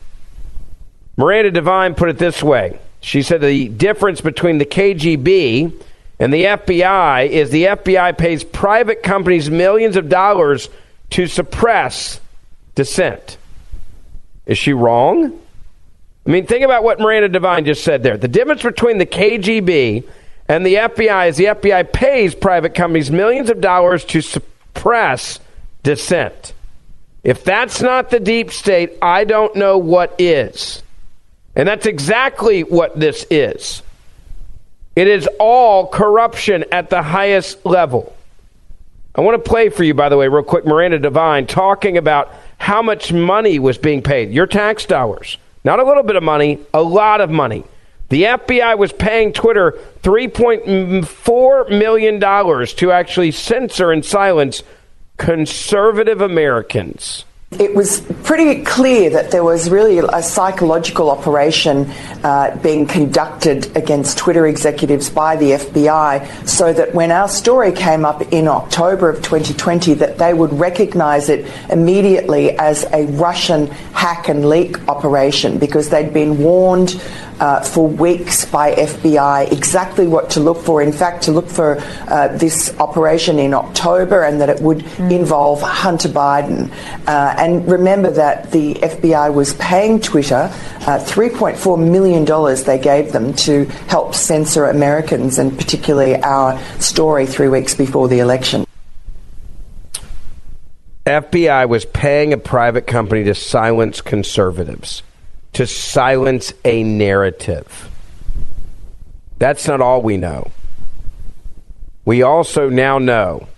Miranda 1.17 1.51
Devine 1.51 1.95
put 1.95 2.09
it 2.09 2.19
this 2.19 2.43
way 2.43 2.79
She 3.01 3.23
said 3.23 3.41
the 3.41 3.69
difference 3.69 4.21
between 4.21 4.59
the 4.59 4.67
KGB 4.67 5.73
and 6.19 6.35
the 6.35 6.45
FBI 6.45 7.29
is 7.29 7.51
the 7.51 7.65
FBI 7.65 8.19
pays 8.19 8.45
private 8.45 9.03
companies 9.03 9.49
millions 9.49 9.97
of 9.97 10.09
dollars 10.09 10.69
to 11.11 11.27
suppress 11.27 12.21
dissent. 12.75 13.39
Is 14.47 14.59
she 14.59 14.73
wrong? 14.73 15.41
I 16.27 16.31
mean, 16.31 16.47
think 16.47 16.65
about 16.65 16.85
what 16.85 16.99
Miranda 16.99 17.29
Devine 17.29 17.67
just 17.67 17.85
said 17.85 18.03
there. 18.03 18.17
The 18.17 18.29
difference 18.29 18.63
between 18.63 18.99
the 18.99 19.07
KGB 19.07 20.09
and 20.49 20.65
the 20.65 20.75
FBI 20.75 21.29
is 21.29 21.37
the 21.37 21.45
FBI 21.47 21.93
pays 21.93 22.35
private 22.35 22.75
companies 22.75 23.11
millions 23.11 23.51
of 23.51 23.61
dollars 23.61 24.05
to 24.07 24.23
suppress 24.23 25.39
dissent. 25.83 26.55
If 27.23 27.45
that's 27.45 27.83
not 27.83 28.11
the 28.11 28.21
deep 28.21 28.53
state, 28.53 28.93
I 29.03 29.25
don't 29.25 29.55
know 29.57 29.79
what 29.79 30.15
is. 30.19 30.83
And 31.57 31.69
that's 31.69 31.87
exactly 31.87 32.63
what 32.63 32.99
this 32.99 33.27
is. 33.31 33.83
It 34.97 35.09
is 35.09 35.29
all 35.39 35.87
corruption 35.87 36.65
at 36.73 36.89
the 36.89 37.03
highest 37.03 37.65
level. 37.67 38.15
I 39.15 39.21
want 39.21 39.43
to 39.43 39.49
play 39.49 39.69
for 39.69 39.85
you, 39.85 39.95
by 39.95 40.09
the 40.09 40.17
way, 40.17 40.29
real 40.29 40.43
quick, 40.43 40.67
Miranda 40.67 40.99
Devine 40.99 41.47
talking 41.47 41.97
about 41.97 42.33
how 42.59 42.83
much 42.83 43.13
money 43.13 43.59
was 43.59 43.79
being 43.79 44.03
paid, 44.03 44.31
your 44.31 44.47
tax 44.47 44.87
dollars 44.87 45.39
not 45.65 45.81
a 45.81 45.85
little 45.85 46.03
bit 46.03 46.17
of 46.17 46.23
money, 46.23 46.61
a 46.73 46.83
lot 46.83 47.21
of 47.21 47.31
money. 47.31 47.65
The 48.11 48.25
FBI 48.25 48.79
was 48.79 48.93
paying 48.93 49.33
Twitter 49.33 49.79
$3.4 50.03 51.69
million 51.71 52.21
to 52.21 52.93
actually 52.93 53.31
censor 53.31 53.91
and 53.91 54.05
silence 54.05 54.63
conservative 55.17 56.21
Americans 56.21 57.25
it 57.61 57.75
was 57.75 58.01
pretty 58.23 58.63
clear 58.65 59.11
that 59.11 59.31
there 59.31 59.45
was 59.45 59.71
really 59.71 59.99
a 59.99 60.23
psychological 60.23 61.11
operation 61.11 61.91
uh, 62.23 62.57
being 62.63 62.87
conducted 62.87 63.77
against 63.77 64.19
Twitter 64.19 64.47
executives 64.47 65.11
by 65.11 65.37
the 65.37 65.53
FBI 65.53 66.49
so 66.49 66.73
that 66.73 66.95
when 66.95 67.11
our 67.11 67.29
story 67.29 67.73
came 67.73 68.05
up 68.05 68.23
in 68.33 68.49
October 68.49 69.09
of 69.09 69.17
2020 69.17 69.95
that 69.95 70.19
they 70.19 70.35
would 70.35 70.53
recognize 70.53 71.29
it 71.29 71.51
immediately 71.71 72.57
as 72.59 72.85
a 72.93 73.07
Russian 73.07 73.67
hack 73.93 74.29
and 74.29 74.49
leak 74.49 74.89
operation 74.89 75.59
because 75.59 75.91
they'd 75.91 76.13
been 76.13 76.39
warned 76.39 77.01
uh, 77.41 77.63
for 77.63 77.89
weeks 77.89 78.45
by 78.45 78.73
FBI 78.75 79.51
exactly 79.53 80.07
what 80.07 80.31
to 80.31 80.41
look 80.41 80.59
for. 80.59 80.83
In 80.83 80.93
fact, 80.93 81.25
to 81.25 81.33
look 81.33 81.49
for 81.49 81.79
uh, 82.09 82.29
this 82.37 82.75
operation 82.79 83.39
in 83.39 83.55
October 83.55 84.23
and 84.23 84.41
that 84.41 84.49
it 84.49 84.61
would 84.61 84.79
mm. 84.79 85.13
involve 85.13 85.61
Hunter 85.61 86.09
Biden. 86.09 86.71
Uh, 87.07 87.35
and 87.39 87.71
remember 87.71 88.11
that 88.11 88.51
the 88.53 88.75
FBI 88.75 89.33
was 89.33 89.55
paying 89.55 90.01
Twitter 90.01 90.51
uh, 90.87 90.99
$3.4 90.99 91.79
million 91.79 92.25
they 92.65 92.79
gave 92.79 93.13
them 93.13 93.33
to 93.35 93.65
help 93.89 94.15
censor 94.15 94.67
Americans 94.67 95.39
and 95.39 95.57
particularly 95.57 96.17
our 96.23 96.59
story 96.81 97.27
three 97.27 97.49
weeks 97.49 97.75
before 97.75 98.09
the 98.09 98.19
election. 98.19 98.67
FBI 101.07 101.69
was 101.69 101.85
paying 101.85 102.33
a 102.33 102.39
private 102.39 102.87
company 102.87 103.25
to 103.25 103.35
silence 103.35 104.01
conservatives 104.01 105.03
to 105.55 105.67
silence 105.67 106.53
a 106.65 106.83
narrative. 106.83 107.91
That's 109.39 109.67
not 109.67 109.81
all 109.81 110.03
we 110.03 110.17
know. 110.17 110.51
We 112.05 112.23
also 112.23 112.69
now 112.69 112.99
know 112.99 113.49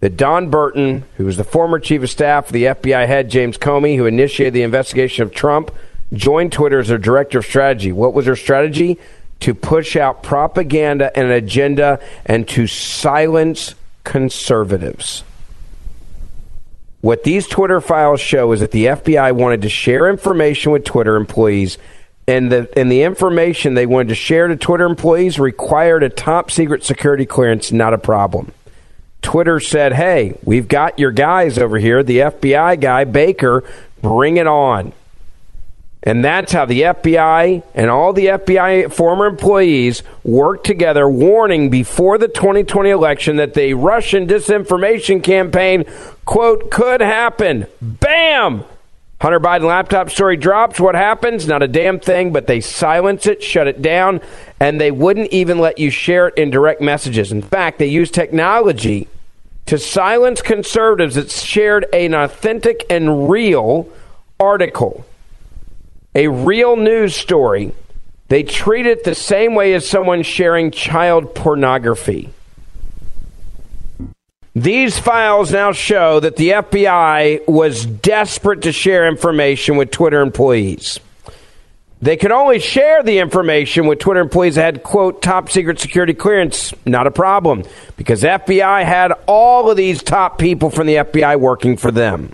that 0.00 0.16
Dawn 0.16 0.48
Burton, 0.48 1.04
who 1.16 1.24
was 1.24 1.36
the 1.36 1.44
former 1.44 1.78
chief 1.78 2.02
of 2.02 2.10
staff 2.10 2.46
of 2.46 2.52
the 2.52 2.64
FBI 2.64 3.06
head 3.06 3.28
James 3.28 3.58
Comey, 3.58 3.96
who 3.96 4.06
initiated 4.06 4.54
the 4.54 4.62
investigation 4.62 5.22
of 5.22 5.34
Trump, 5.34 5.70
joined 6.12 6.52
Twitter 6.52 6.78
as 6.78 6.88
their 6.88 6.98
director 6.98 7.38
of 7.38 7.44
strategy. 7.46 7.92
What 7.92 8.14
was 8.14 8.26
their 8.26 8.36
strategy? 8.36 8.98
To 9.40 9.54
push 9.54 9.96
out 9.96 10.22
propaganda 10.22 11.16
and 11.16 11.26
an 11.26 11.32
agenda 11.32 12.00
and 12.26 12.46
to 12.48 12.66
silence 12.66 13.74
conservatives. 14.04 15.24
What 17.00 17.24
these 17.24 17.46
Twitter 17.46 17.80
files 17.80 18.20
show 18.20 18.52
is 18.52 18.60
that 18.60 18.72
the 18.72 18.86
FBI 18.86 19.32
wanted 19.32 19.62
to 19.62 19.70
share 19.70 20.08
information 20.10 20.72
with 20.72 20.84
Twitter 20.84 21.16
employees, 21.16 21.78
and 22.28 22.52
the 22.52 22.68
and 22.76 22.92
the 22.92 23.02
information 23.02 23.74
they 23.74 23.86
wanted 23.86 24.08
to 24.08 24.14
share 24.14 24.48
to 24.48 24.56
Twitter 24.56 24.84
employees 24.84 25.38
required 25.38 26.02
a 26.02 26.10
top 26.10 26.50
secret 26.50 26.84
security 26.84 27.24
clearance, 27.24 27.72
not 27.72 27.94
a 27.94 27.98
problem. 27.98 28.52
Twitter 29.22 29.60
said, 29.60 29.94
"Hey, 29.94 30.34
we've 30.44 30.68
got 30.68 30.98
your 30.98 31.10
guys 31.10 31.58
over 31.58 31.78
here, 31.78 32.02
the 32.02 32.20
FBI 32.20 32.76
guy 32.76 33.04
Baker, 33.04 33.64
bring 34.02 34.36
it 34.36 34.46
on." 34.46 34.92
And 36.02 36.24
that's 36.24 36.52
how 36.52 36.64
the 36.64 36.80
FBI 36.82 37.62
and 37.74 37.90
all 37.90 38.14
the 38.14 38.26
FBI 38.26 38.90
former 38.90 39.26
employees 39.26 40.02
worked 40.24 40.64
together, 40.64 41.08
warning 41.08 41.68
before 41.68 42.16
the 42.16 42.28
2020 42.28 42.88
election 42.88 43.36
that 43.36 43.52
the 43.52 43.74
Russian 43.74 44.26
disinformation 44.26 45.22
campaign, 45.22 45.84
quote, 46.24 46.70
could 46.70 47.02
happen. 47.02 47.66
Bam! 47.82 48.64
Hunter 49.20 49.40
Biden 49.40 49.64
laptop 49.64 50.08
story 50.08 50.38
drops. 50.38 50.80
What 50.80 50.94
happens? 50.94 51.46
Not 51.46 51.62
a 51.62 51.68
damn 51.68 52.00
thing, 52.00 52.32
but 52.32 52.46
they 52.46 52.62
silence 52.62 53.26
it, 53.26 53.42
shut 53.42 53.66
it 53.66 53.82
down, 53.82 54.22
and 54.58 54.80
they 54.80 54.90
wouldn't 54.90 55.30
even 55.30 55.58
let 55.58 55.76
you 55.76 55.90
share 55.90 56.28
it 56.28 56.38
in 56.38 56.50
direct 56.50 56.80
messages. 56.80 57.30
In 57.30 57.42
fact, 57.42 57.78
they 57.78 57.86
use 57.86 58.10
technology 58.10 59.08
to 59.66 59.76
silence 59.76 60.40
conservatives 60.40 61.16
that 61.16 61.30
shared 61.30 61.84
an 61.92 62.14
authentic 62.14 62.86
and 62.88 63.28
real 63.28 63.92
article, 64.40 65.04
a 66.14 66.28
real 66.28 66.76
news 66.76 67.14
story. 67.14 67.72
They 68.28 68.42
treat 68.42 68.86
it 68.86 69.04
the 69.04 69.14
same 69.14 69.54
way 69.54 69.74
as 69.74 69.88
someone 69.88 70.22
sharing 70.22 70.70
child 70.70 71.34
pornography. 71.34 72.30
These 74.54 74.98
files 74.98 75.52
now 75.52 75.72
show 75.72 76.20
that 76.20 76.36
the 76.36 76.50
FBI 76.50 77.46
was 77.46 77.86
desperate 77.86 78.62
to 78.62 78.72
share 78.72 79.08
information 79.08 79.76
with 79.76 79.90
Twitter 79.90 80.20
employees. 80.20 80.98
They 82.02 82.16
could 82.16 82.32
only 82.32 82.58
share 82.58 83.02
the 83.02 83.18
information 83.18 83.86
with 83.86 83.98
Twitter 83.98 84.20
employees 84.20 84.54
that 84.54 84.74
had, 84.74 84.82
quote, 84.82 85.22
top 85.22 85.50
secret 85.50 85.78
security 85.78 86.14
clearance. 86.14 86.72
Not 86.86 87.06
a 87.06 87.10
problem, 87.10 87.64
because 87.96 88.22
FBI 88.22 88.84
had 88.84 89.12
all 89.26 89.70
of 89.70 89.76
these 89.76 90.02
top 90.02 90.38
people 90.38 90.70
from 90.70 90.86
the 90.86 90.96
FBI 90.96 91.38
working 91.38 91.76
for 91.76 91.90
them. 91.90 92.32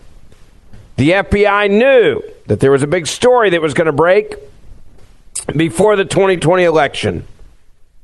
The 0.97 1.11
FBI 1.11 1.71
knew 1.71 2.23
that 2.47 2.61
there 2.61 2.71
was 2.71 2.83
a 2.83 2.87
big 2.87 3.07
story 3.07 3.51
that 3.51 3.61
was 3.61 3.75
going 3.75 3.87
to 3.87 3.93
break 3.93 4.35
before 5.55 5.97
the 5.97 6.05
2020 6.05 6.65
election. 6.65 7.27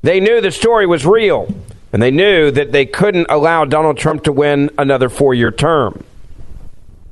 They 0.03 0.21
knew 0.21 0.41
the 0.41 0.51
story 0.51 0.87
was 0.87 1.07
real. 1.07 1.53
And 1.93 2.03
they 2.03 2.11
knew 2.11 2.51
that 2.51 2.73
they 2.73 2.87
couldn't 2.87 3.27
allow 3.29 3.67
Donald 3.67 3.99
Trump 3.99 4.25
to 4.25 4.33
win 4.33 4.71
another 4.79 5.11
four 5.11 5.35
year 5.35 5.51
term. 5.51 6.05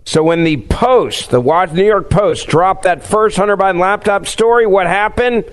So 0.07 0.23
when 0.23 0.45
the 0.45 0.57
Post, 0.57 1.31
the 1.31 1.41
New 1.73 1.85
York 1.85 2.09
Post, 2.09 2.49
dropped 2.49 2.85
that 2.85 3.05
first 3.05 3.37
Hunter 3.37 3.57
Biden 3.57 3.79
laptop 3.79 4.27
story, 4.27 4.67
what 4.67 4.87
happened? 4.87 5.45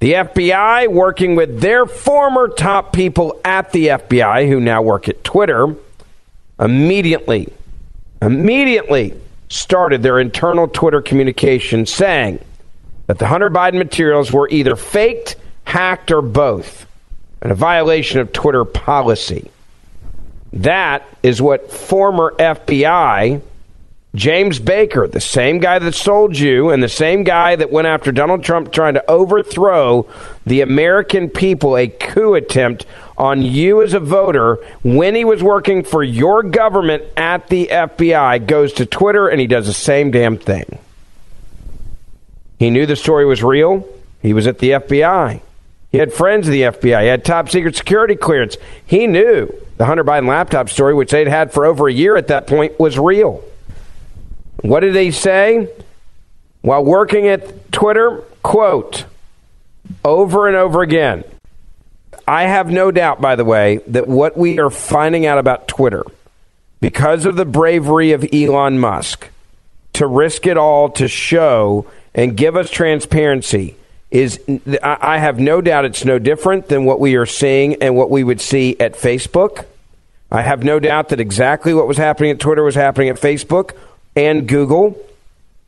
The 0.00 0.14
FBI, 0.14 0.88
working 0.88 1.36
with 1.36 1.60
their 1.60 1.84
former 1.84 2.48
top 2.48 2.92
people 2.92 3.38
at 3.44 3.72
the 3.72 3.88
FBI, 3.88 4.48
who 4.48 4.60
now 4.60 4.80
work 4.80 5.08
at 5.08 5.22
Twitter, 5.22 5.76
immediately, 6.58 7.52
immediately 8.22 9.14
started 9.48 10.02
their 10.02 10.18
internal 10.18 10.68
Twitter 10.68 11.00
communication 11.00 11.86
saying 11.86 12.38
that 13.06 13.18
the 13.18 13.26
Hunter 13.26 13.50
Biden 13.50 13.78
materials 13.78 14.32
were 14.32 14.48
either 14.48 14.76
faked, 14.76 15.36
hacked, 15.64 16.10
or 16.10 16.22
both 16.22 16.86
and 17.40 17.52
a 17.52 17.54
violation 17.54 18.20
of 18.20 18.32
Twitter 18.32 18.64
policy. 18.64 19.50
That 20.52 21.06
is 21.22 21.40
what 21.40 21.70
former 21.70 22.34
FBI 22.38 23.40
James 24.14 24.58
Baker, 24.58 25.06
the 25.06 25.20
same 25.20 25.58
guy 25.58 25.78
that 25.78 25.94
sold 25.94 26.36
you 26.36 26.70
and 26.70 26.82
the 26.82 26.88
same 26.88 27.24
guy 27.24 27.54
that 27.56 27.70
went 27.70 27.86
after 27.86 28.10
Donald 28.10 28.42
Trump 28.42 28.72
trying 28.72 28.94
to 28.94 29.10
overthrow 29.10 30.08
the 30.46 30.62
American 30.62 31.28
people, 31.28 31.76
a 31.76 31.88
coup 31.88 32.34
attempt 32.34 32.86
on 33.18 33.42
you 33.42 33.82
as 33.82 33.94
a 33.94 34.00
voter 34.00 34.56
when 34.82 35.14
he 35.14 35.24
was 35.24 35.42
working 35.42 35.82
for 35.82 36.02
your 36.02 36.42
government 36.42 37.02
at 37.16 37.48
the 37.48 37.66
FBI, 37.66 38.46
goes 38.46 38.72
to 38.74 38.86
Twitter 38.86 39.28
and 39.28 39.40
he 39.40 39.46
does 39.46 39.66
the 39.66 39.72
same 39.72 40.10
damn 40.10 40.38
thing. 40.38 40.78
He 42.58 42.70
knew 42.70 42.86
the 42.86 42.96
story 42.96 43.26
was 43.26 43.42
real. 43.42 43.86
He 44.22 44.32
was 44.32 44.46
at 44.46 44.58
the 44.58 44.70
FBI. 44.70 45.40
He 45.90 45.98
had 45.98 46.12
friends 46.12 46.46
of 46.46 46.52
the 46.52 46.62
FBI. 46.62 47.02
He 47.02 47.08
had 47.08 47.24
top 47.24 47.48
secret 47.48 47.76
security 47.76 48.14
clearance. 48.14 48.56
He 48.86 49.06
knew 49.06 49.52
the 49.76 49.86
Hunter 49.86 50.04
Biden 50.04 50.28
laptop 50.28 50.68
story, 50.68 50.94
which 50.94 51.10
they'd 51.10 51.28
had 51.28 51.52
for 51.52 51.64
over 51.64 51.88
a 51.88 51.92
year 51.92 52.16
at 52.16 52.28
that 52.28 52.46
point, 52.46 52.78
was 52.78 52.98
real. 52.98 53.42
What 54.60 54.80
did 54.80 54.94
he 54.96 55.12
say? 55.12 55.68
While 56.62 56.84
working 56.84 57.28
at 57.28 57.70
Twitter, 57.72 58.22
quote, 58.42 59.04
over 60.04 60.48
and 60.48 60.56
over 60.56 60.82
again. 60.82 61.24
I 62.28 62.42
have 62.42 62.70
no 62.70 62.90
doubt, 62.90 63.22
by 63.22 63.36
the 63.36 63.44
way, 63.44 63.80
that 63.86 64.06
what 64.06 64.36
we 64.36 64.60
are 64.60 64.68
finding 64.68 65.24
out 65.24 65.38
about 65.38 65.66
Twitter, 65.66 66.04
because 66.78 67.24
of 67.24 67.36
the 67.36 67.46
bravery 67.46 68.12
of 68.12 68.22
Elon 68.34 68.78
Musk 68.78 69.30
to 69.94 70.06
risk 70.06 70.46
it 70.46 70.58
all 70.58 70.90
to 70.90 71.08
show 71.08 71.86
and 72.14 72.36
give 72.36 72.54
us 72.54 72.68
transparency, 72.70 73.76
is 74.10 74.38
I 74.82 75.16
have 75.16 75.40
no 75.40 75.62
doubt 75.62 75.86
it's 75.86 76.04
no 76.04 76.18
different 76.18 76.68
than 76.68 76.84
what 76.84 77.00
we 77.00 77.16
are 77.16 77.24
seeing 77.24 77.82
and 77.82 77.96
what 77.96 78.10
we 78.10 78.22
would 78.24 78.42
see 78.42 78.78
at 78.78 78.92
Facebook. 78.92 79.64
I 80.30 80.42
have 80.42 80.62
no 80.62 80.78
doubt 80.78 81.08
that 81.08 81.20
exactly 81.20 81.72
what 81.72 81.88
was 81.88 81.96
happening 81.96 82.30
at 82.32 82.40
Twitter 82.40 82.62
was 82.62 82.74
happening 82.74 83.08
at 83.08 83.16
Facebook 83.16 83.74
and 84.14 84.46
Google. 84.46 85.02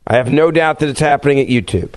I 0.05 0.17
have 0.17 0.31
no 0.31 0.51
doubt 0.51 0.77
that 0.79 0.89
it's 0.89 0.99
happening 0.99 1.39
at 1.39 1.47
YouTube. 1.47 1.95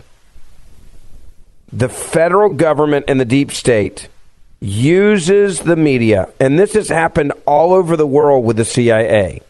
The 1.70 1.90
federal 1.90 2.48
government 2.48 3.04
and 3.08 3.20
the 3.20 3.26
deep 3.26 3.52
state 3.52 4.08
uses 4.64 5.60
the 5.60 5.76
media, 5.76 6.28
and 6.40 6.58
this 6.58 6.72
has 6.72 6.88
happened 6.88 7.32
all 7.46 7.72
over 7.72 7.96
the 7.96 8.06
world 8.06 8.44
with 8.44 8.56
the 8.56 8.64
CIA, 8.64 9.42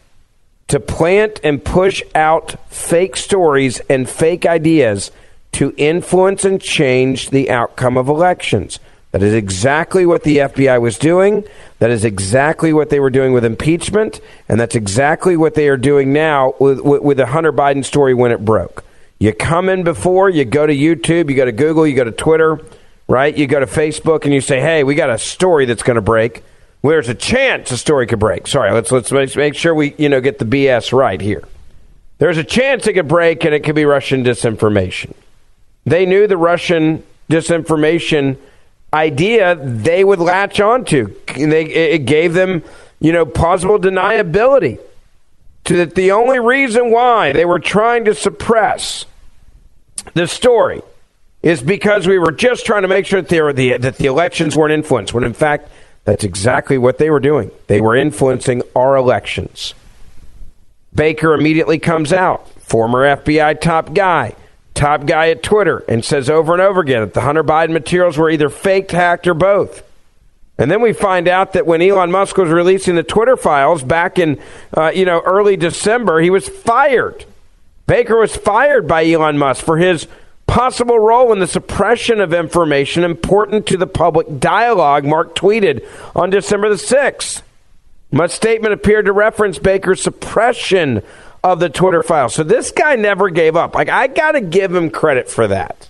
to 0.67 0.79
plant 0.79 1.39
and 1.43 1.63
push 1.63 2.03
out 2.13 2.55
fake 2.69 3.15
stories 3.15 3.79
and 3.89 4.09
fake 4.09 4.45
ideas 4.45 5.11
to 5.53 5.73
influence 5.77 6.43
and 6.43 6.61
change 6.61 7.29
the 7.29 7.49
outcome 7.49 7.97
of 7.97 8.09
elections. 8.09 8.79
That 9.11 9.23
is 9.23 9.33
exactly 9.33 10.05
what 10.05 10.23
the 10.23 10.37
FBI 10.39 10.81
was 10.81 10.97
doing. 10.97 11.45
That 11.79 11.89
is 11.89 12.03
exactly 12.03 12.73
what 12.73 12.89
they 12.89 12.99
were 12.99 13.09
doing 13.09 13.31
with 13.31 13.45
impeachment. 13.45 14.19
And 14.49 14.59
that's 14.59 14.75
exactly 14.75 15.37
what 15.37 15.53
they 15.53 15.69
are 15.69 15.77
doing 15.77 16.11
now 16.11 16.55
with, 16.59 16.81
with, 16.81 17.01
with, 17.01 17.17
the 17.17 17.27
Hunter 17.27 17.53
Biden 17.53 17.85
story 17.85 18.13
when 18.13 18.33
it 18.33 18.43
broke. 18.43 18.83
You 19.17 19.31
come 19.31 19.69
in 19.69 19.83
before, 19.83 20.29
you 20.29 20.43
go 20.43 20.67
to 20.67 20.75
YouTube, 20.75 21.29
you 21.29 21.35
go 21.37 21.45
to 21.45 21.53
Google, 21.53 21.87
you 21.87 21.95
go 21.95 22.03
to 22.03 22.11
Twitter, 22.11 22.59
right? 23.07 23.35
You 23.37 23.47
go 23.47 23.59
to 23.59 23.65
Facebook 23.65 24.25
and 24.25 24.33
you 24.33 24.41
say, 24.41 24.59
hey, 24.59 24.83
we 24.83 24.95
got 24.95 25.09
a 25.09 25.17
story 25.17 25.65
that's 25.65 25.83
going 25.83 25.95
to 25.95 26.01
break. 26.01 26.43
There's 26.81 27.09
a 27.09 27.15
chance 27.15 27.71
a 27.71 27.77
story 27.77 28.05
could 28.07 28.19
break. 28.19 28.47
Sorry, 28.47 28.71
let's, 28.71 28.91
let's 28.91 29.11
make, 29.35 29.55
sure 29.55 29.73
we 29.73 29.95
you 29.97 30.09
know, 30.09 30.21
get 30.21 30.37
the 30.37 30.45
BS 30.45 30.93
right 30.93 31.19
here. 31.19 31.43
There's 32.17 32.37
a 32.37 32.43
chance 32.43 32.87
it 32.87 32.93
could 32.93 33.07
break 33.07 33.43
and 33.43 33.53
it 33.53 33.63
could 33.63 33.75
be 33.75 33.85
Russian 33.85 34.23
disinformation. 34.23 35.13
They 35.85 36.05
knew 36.05 36.27
the 36.27 36.37
Russian 36.37 37.03
disinformation 37.29 38.37
idea 38.93 39.55
they 39.55 40.03
would 40.03 40.19
latch 40.19 40.59
onto. 40.59 41.15
They, 41.35 41.65
it 41.65 42.05
gave 42.05 42.33
them, 42.33 42.63
you 42.99 43.11
know, 43.11 43.25
plausible 43.25 43.79
deniability. 43.79 44.79
To 45.65 45.77
that 45.77 45.95
the 45.95 46.11
only 46.11 46.39
reason 46.39 46.91
why 46.91 47.33
they 47.33 47.43
were 47.43 47.59
trying 47.59 48.05
to 48.05 48.13
suppress 48.13 49.05
the 50.13 50.27
story 50.27 50.81
is 51.45 51.61
because 51.61 52.05
we 52.05 52.19
were 52.19 52.33
just 52.33 52.65
trying 52.65 52.81
to 52.81 52.89
make 52.89 53.05
sure 53.05 53.21
that, 53.21 53.29
they 53.29 53.41
were 53.41 53.53
the, 53.53 53.77
that 53.77 53.95
the 53.95 54.07
elections 54.07 54.57
weren't 54.57 54.73
influenced. 54.73 55.13
When 55.13 55.23
in 55.23 55.33
fact, 55.33 55.69
that's 56.03 56.25
exactly 56.25 56.77
what 56.77 56.97
they 56.97 57.09
were 57.09 57.21
doing. 57.21 57.51
They 57.67 57.79
were 57.79 57.95
influencing 57.95 58.63
our 58.75 58.97
elections. 58.97 59.73
Baker 60.93 61.33
immediately 61.33 61.79
comes 61.79 62.11
out, 62.11 62.49
former 62.61 63.15
FBI 63.15 63.61
top 63.61 63.93
guy 63.93 64.35
top 64.75 65.05
guy 65.05 65.29
at 65.29 65.41
Twitter, 65.41 65.83
and 65.87 66.05
says 66.05 66.29
over 66.29 66.53
and 66.53 66.61
over 66.61 66.81
again 66.81 67.01
that 67.01 67.13
the 67.13 67.21
Hunter 67.21 67.43
Biden 67.43 67.71
materials 67.71 68.17
were 68.17 68.29
either 68.29 68.49
faked, 68.49 68.91
hacked, 68.91 69.25
or 69.25 69.33
both. 69.33 69.81
And 70.57 70.69
then 70.69 70.81
we 70.81 70.93
find 70.93 71.27
out 71.27 71.53
that 71.53 71.65
when 71.65 71.81
Elon 71.81 72.11
Musk 72.11 72.37
was 72.37 72.49
releasing 72.49 72.95
the 72.95 73.03
Twitter 73.03 73.35
files 73.35 73.83
back 73.83 74.19
in, 74.19 74.39
uh, 74.75 74.91
you 74.93 75.05
know, 75.05 75.21
early 75.21 75.57
December, 75.57 76.21
he 76.21 76.29
was 76.29 76.47
fired. 76.47 77.25
Baker 77.87 78.17
was 78.17 78.35
fired 78.35 78.87
by 78.87 79.09
Elon 79.09 79.37
Musk 79.37 79.65
for 79.65 79.77
his 79.77 80.07
possible 80.47 80.99
role 80.99 81.33
in 81.33 81.39
the 81.39 81.47
suppression 81.47 82.21
of 82.21 82.33
information 82.33 83.03
important 83.03 83.65
to 83.67 83.77
the 83.77 83.87
public 83.87 84.39
dialogue, 84.39 85.05
Mark 85.05 85.35
tweeted 85.35 85.87
on 86.15 86.29
December 86.29 86.69
the 86.69 86.75
6th. 86.75 87.41
Musk's 88.11 88.35
statement 88.35 88.73
appeared 88.73 89.05
to 89.05 89.11
reference 89.11 89.59
Baker's 89.59 90.01
suppression 90.01 91.01
of 91.43 91.59
the 91.59 91.69
Twitter 91.69 92.01
file. 92.01 92.29
So 92.29 92.43
this 92.43 92.71
guy 92.71 92.95
never 92.95 93.29
gave 93.29 93.55
up. 93.55 93.75
Like 93.75 93.89
I 93.89 94.07
got 94.07 94.33
to 94.33 94.41
give 94.41 94.73
him 94.73 94.89
credit 94.89 95.29
for 95.29 95.47
that. 95.47 95.89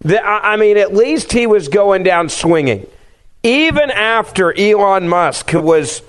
The, 0.00 0.22
I 0.22 0.56
mean, 0.56 0.76
at 0.76 0.92
least 0.92 1.32
he 1.32 1.46
was 1.46 1.68
going 1.68 2.02
down 2.02 2.28
swinging, 2.28 2.86
even 3.42 3.90
after 3.90 4.52
Elon 4.58 5.08
Musk 5.08 5.52
was 5.54 6.02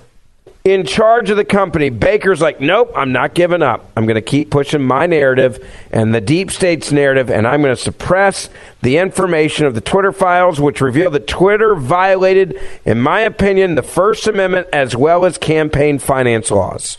in 0.66 0.84
charge 0.84 1.30
of 1.30 1.36
the 1.36 1.44
company. 1.44 1.90
Baker's 1.90 2.40
like, 2.40 2.60
nope, 2.60 2.90
I'm 2.96 3.12
not 3.12 3.34
giving 3.34 3.62
up. 3.62 3.88
I'm 3.96 4.04
going 4.04 4.16
to 4.16 4.20
keep 4.20 4.50
pushing 4.50 4.82
my 4.82 5.06
narrative 5.06 5.64
and 5.92 6.12
the 6.12 6.20
deep 6.20 6.50
state's 6.50 6.90
narrative, 6.90 7.30
and 7.30 7.46
I'm 7.46 7.62
going 7.62 7.74
to 7.74 7.80
suppress 7.80 8.50
the 8.82 8.96
information 8.96 9.66
of 9.66 9.76
the 9.76 9.80
Twitter 9.80 10.10
files, 10.10 10.60
which 10.60 10.80
reveal 10.80 11.12
that 11.12 11.28
Twitter 11.28 11.76
violated, 11.76 12.60
in 12.84 13.00
my 13.00 13.20
opinion, 13.20 13.76
the 13.76 13.82
First 13.82 14.26
Amendment 14.26 14.66
as 14.72 14.96
well 14.96 15.24
as 15.24 15.38
campaign 15.38 16.00
finance 16.00 16.50
laws. 16.50 16.98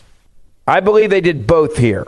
I 0.66 0.80
believe 0.80 1.10
they 1.10 1.20
did 1.20 1.46
both 1.46 1.76
here. 1.76 2.08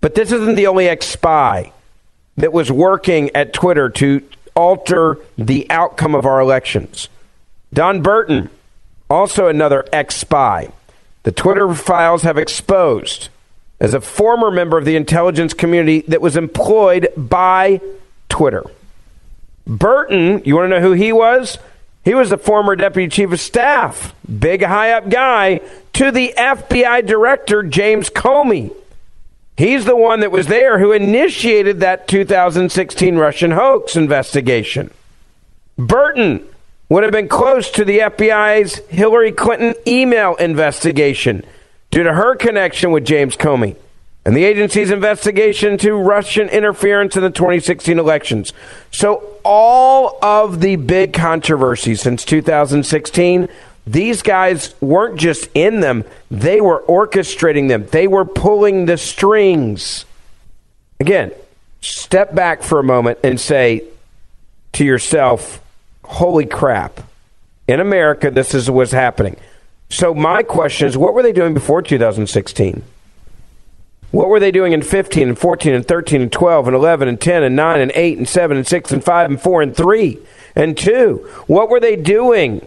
But 0.00 0.14
this 0.14 0.32
isn't 0.32 0.54
the 0.54 0.66
only 0.66 0.88
ex 0.88 1.06
spy 1.06 1.72
that 2.36 2.52
was 2.52 2.72
working 2.72 3.30
at 3.34 3.52
Twitter 3.52 3.90
to 3.90 4.22
alter 4.54 5.18
the 5.36 5.66
outcome 5.70 6.14
of 6.14 6.26
our 6.26 6.40
elections. 6.40 7.08
Dawn 7.72 8.02
Burton, 8.02 8.50
also 9.08 9.48
another 9.48 9.86
ex 9.92 10.16
spy, 10.16 10.70
the 11.22 11.32
Twitter 11.32 11.72
files 11.74 12.22
have 12.22 12.38
exposed 12.38 13.28
as 13.78 13.94
a 13.94 14.00
former 14.00 14.50
member 14.50 14.78
of 14.78 14.84
the 14.84 14.96
intelligence 14.96 15.54
community 15.54 16.00
that 16.08 16.20
was 16.20 16.36
employed 16.36 17.08
by 17.16 17.80
Twitter. 18.28 18.64
Burton, 19.66 20.42
you 20.44 20.56
want 20.56 20.70
to 20.70 20.80
know 20.80 20.80
who 20.80 20.92
he 20.92 21.12
was? 21.12 21.58
He 22.04 22.14
was 22.14 22.30
the 22.30 22.38
former 22.38 22.76
deputy 22.76 23.08
chief 23.08 23.32
of 23.32 23.40
staff, 23.40 24.14
big 24.26 24.62
high 24.62 24.92
up 24.92 25.10
guy, 25.10 25.60
to 25.94 26.10
the 26.10 26.34
FBI 26.36 27.06
director, 27.06 27.62
James 27.62 28.08
Comey. 28.08 28.74
He's 29.60 29.84
the 29.84 29.94
one 29.94 30.20
that 30.20 30.32
was 30.32 30.46
there 30.46 30.78
who 30.78 30.90
initiated 30.90 31.80
that 31.80 32.08
2016 32.08 33.16
Russian 33.18 33.50
hoax 33.50 33.94
investigation. 33.94 34.90
Burton 35.76 36.48
would 36.88 37.02
have 37.02 37.12
been 37.12 37.28
close 37.28 37.70
to 37.72 37.84
the 37.84 37.98
FBI's 37.98 38.76
Hillary 38.88 39.32
Clinton 39.32 39.74
email 39.86 40.34
investigation 40.36 41.44
due 41.90 42.02
to 42.02 42.14
her 42.14 42.36
connection 42.36 42.90
with 42.90 43.04
James 43.04 43.36
Comey 43.36 43.76
and 44.24 44.34
the 44.34 44.44
agency's 44.44 44.90
investigation 44.90 45.72
into 45.72 45.92
Russian 45.92 46.48
interference 46.48 47.14
in 47.14 47.22
the 47.22 47.28
2016 47.28 47.98
elections. 47.98 48.54
So, 48.90 49.36
all 49.44 50.18
of 50.22 50.62
the 50.62 50.76
big 50.76 51.12
controversies 51.12 52.00
since 52.00 52.24
2016 52.24 53.46
these 53.86 54.22
guys 54.22 54.74
weren't 54.80 55.18
just 55.18 55.48
in 55.54 55.80
them, 55.80 56.04
they 56.30 56.60
were 56.60 56.82
orchestrating 56.82 57.68
them, 57.68 57.86
they 57.86 58.06
were 58.06 58.24
pulling 58.24 58.86
the 58.86 58.96
strings. 58.96 60.04
Again, 60.98 61.32
step 61.80 62.34
back 62.34 62.62
for 62.62 62.78
a 62.78 62.84
moment 62.84 63.18
and 63.24 63.40
say 63.40 63.84
to 64.72 64.84
yourself, 64.84 65.60
holy 66.04 66.46
crap. 66.46 67.00
In 67.66 67.80
America, 67.80 68.30
this 68.30 68.54
is 68.54 68.70
what's 68.70 68.92
happening. 68.92 69.36
So, 69.88 70.14
my 70.14 70.42
question 70.42 70.88
is 70.88 70.96
what 70.96 71.14
were 71.14 71.22
they 71.22 71.32
doing 71.32 71.54
before 71.54 71.82
2016? 71.82 72.82
What 74.10 74.28
were 74.28 74.40
they 74.40 74.50
doing 74.50 74.72
in 74.72 74.82
15 74.82 75.28
and 75.28 75.38
14 75.38 75.72
and 75.72 75.86
13 75.86 76.22
and 76.22 76.32
12 76.32 76.66
and 76.66 76.76
11 76.76 77.08
and 77.08 77.20
10 77.20 77.42
and 77.44 77.54
9 77.54 77.80
and 77.80 77.92
8 77.94 78.18
and 78.18 78.28
7 78.28 78.56
and 78.56 78.66
6 78.66 78.92
and 78.92 79.04
5 79.04 79.30
and 79.30 79.40
4 79.40 79.62
and 79.62 79.76
3 79.76 80.18
and 80.56 80.76
2? 80.76 81.16
What 81.46 81.68
were 81.68 81.80
they 81.80 81.94
doing 81.96 82.66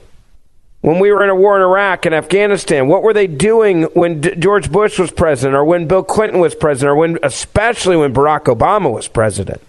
when 0.84 1.00
we 1.00 1.14
were 1.14 1.24
in 1.24 1.30
a 1.30 1.36
war 1.36 1.56
in 1.56 1.62
Iraq 1.62 2.06
and 2.06 2.14
Afghanistan? 2.14 2.90
What 2.90 3.04
were 3.04 3.14
they 3.14 3.26
doing 3.26 3.84
when 3.94 4.20
D- 4.20 4.36
George 4.36 4.70
Bush 4.70 5.00
was 5.00 5.12
president 5.12 5.56
or 5.56 5.64
when 5.64 5.88
Bill 5.88 6.04
Clinton 6.04 6.42
was 6.42 6.54
president 6.54 6.92
or 6.92 6.96
when 6.98 7.18
especially 7.24 7.96
when 7.96 8.14
Barack 8.14 8.54
Obama 8.54 8.92
was 8.92 9.08
president? 9.08 9.62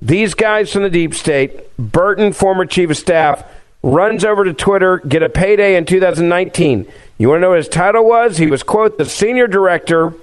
These 0.00 0.34
guys 0.34 0.72
from 0.72 0.84
the 0.84 0.88
deep 0.88 1.14
state, 1.14 1.76
Burton, 1.76 2.32
former 2.32 2.64
chief 2.64 2.90
of 2.90 2.96
staff, 2.96 3.44
runs 3.82 4.24
over 4.24 4.44
to 4.44 4.52
Twitter, 4.52 4.98
get 4.98 5.24
a 5.24 5.28
payday 5.28 5.74
in 5.74 5.84
2019. 5.84 6.86
You 7.18 7.28
want 7.28 7.38
to 7.38 7.40
know 7.40 7.48
what 7.50 7.58
his 7.58 7.68
title 7.68 8.06
was? 8.06 8.36
He 8.36 8.46
was, 8.46 8.62
quote, 8.62 8.98
the 8.98 9.06
senior 9.06 9.48
director 9.48 10.14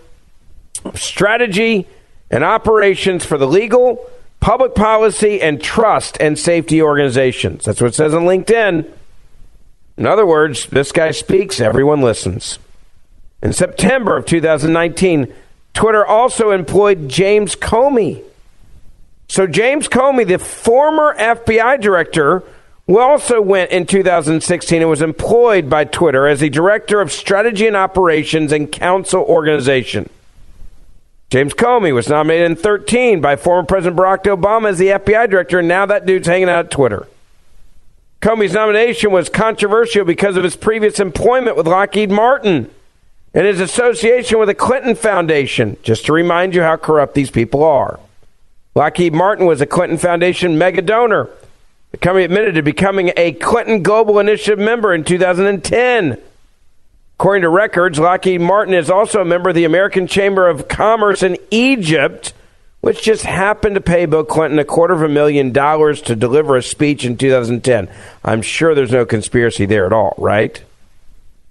of 0.85 1.01
strategy 1.01 1.85
and 2.31 2.45
operations 2.45 3.25
for 3.25 3.37
the 3.37 3.45
legal, 3.45 4.09
public 4.39 4.73
policy, 4.73 5.41
and 5.41 5.61
trust 5.61 6.15
and 6.21 6.39
safety 6.39 6.81
organizations. 6.81 7.65
That's 7.65 7.81
what 7.81 7.87
it 7.87 7.95
says 7.95 8.13
on 8.13 8.23
LinkedIn. 8.23 8.89
In 9.97 10.05
other 10.05 10.25
words, 10.25 10.67
this 10.67 10.91
guy 10.91 11.12
speaks, 11.12 11.60
everyone 11.60 12.01
listens. 12.01 12.60
In 13.41 13.53
September 13.53 14.15
of 14.15 14.25
2019, 14.25 15.33
Twitter 15.73 16.05
also 16.05 16.51
employed 16.51 17.10
James 17.10 17.55
Comey. 17.55 18.23
So, 19.27 19.45
James 19.45 19.88
Comey, 19.88 20.25
the 20.25 20.39
former 20.39 21.15
FBI 21.17 21.81
director, 21.81 22.43
also 22.88 23.41
went 23.41 23.71
in 23.71 23.86
2016 23.86 24.81
and 24.81 24.89
was 24.89 25.01
employed 25.01 25.69
by 25.69 25.83
Twitter 25.83 26.25
as 26.27 26.39
the 26.39 26.49
director 26.49 27.01
of 27.01 27.12
strategy 27.12 27.67
and 27.67 27.75
operations 27.75 28.51
and 28.51 28.71
counsel 28.71 29.23
organization. 29.23 30.10
James 31.29 31.53
Comey 31.53 31.93
was 31.93 32.07
nominated 32.07 32.51
in 32.51 32.55
13 32.55 33.19
by 33.19 33.36
former 33.36 33.65
President 33.65 33.99
Barack 33.99 34.23
Obama 34.23 34.69
as 34.69 34.77
the 34.77 34.88
FBI 34.88 35.29
director, 35.29 35.60
and 35.60 35.67
now 35.67 35.86
that 35.86 36.05
dude's 36.05 36.27
hanging 36.27 36.47
out 36.47 36.65
at 36.65 36.71
Twitter. 36.71 37.07
Comey's 38.21 38.53
nomination 38.53 39.12
was 39.12 39.30
controversial 39.30 40.03
because 40.03 40.38
of 40.38 40.43
his 40.43 40.56
previous 40.56 40.99
employment 40.99 41.56
with 41.56 41.67
Lockheed 41.67 42.10
Martin 42.10 42.69
and 43.34 43.45
his 43.45 43.60
association 43.60 44.39
with 44.39 44.47
the 44.47 44.56
Clinton 44.56 44.95
Foundation, 44.95 45.77
just 45.84 46.06
to 46.08 46.13
remind 46.13 46.56
you 46.56 46.63
how 46.63 46.75
corrupt 46.77 47.13
these 47.13 47.30
people 47.30 47.63
are. 47.63 47.99
Lockheed 48.73 49.13
Martin 49.13 49.45
was 49.45 49.62
a 49.62 49.65
Clinton 49.65 49.97
Foundation 49.97 50.58
mega 50.58 50.82
donor. 50.82 51.30
Comey 51.97 52.25
admitted 52.25 52.56
to 52.56 52.62
becoming 52.62 53.12
a 53.17 53.32
Clinton 53.34 53.82
Global 53.82 54.19
Initiative 54.19 54.60
member 54.60 54.93
in 54.93 55.03
2010. 55.03 56.17
According 57.19 57.41
to 57.41 57.49
records, 57.49 57.97
Lockheed 57.97 58.41
Martin 58.41 58.73
is 58.73 58.89
also 58.89 59.21
a 59.21 59.25
member 59.25 59.49
of 59.49 59.56
the 59.56 59.65
American 59.65 60.06
Chamber 60.06 60.47
of 60.47 60.67
Commerce 60.67 61.23
in 61.23 61.38
Egypt 61.49 62.34
which 62.81 63.01
just 63.01 63.23
happened 63.23 63.75
to 63.75 63.81
pay 63.81 64.05
Bill 64.05 64.23
Clinton 64.23 64.59
a 64.59 64.65
quarter 64.65 64.93
of 64.93 65.01
a 65.01 65.09
million 65.09 65.51
dollars 65.51 66.01
to 66.03 66.15
deliver 66.15 66.55
a 66.55 66.63
speech 66.63 67.05
in 67.05 67.17
2010. 67.17 67.89
I'm 68.23 68.41
sure 68.41 68.75
there's 68.75 68.91
no 68.91 69.05
conspiracy 69.05 69.65
there 69.65 69.85
at 69.85 69.93
all, 69.93 70.13
right? 70.17 70.63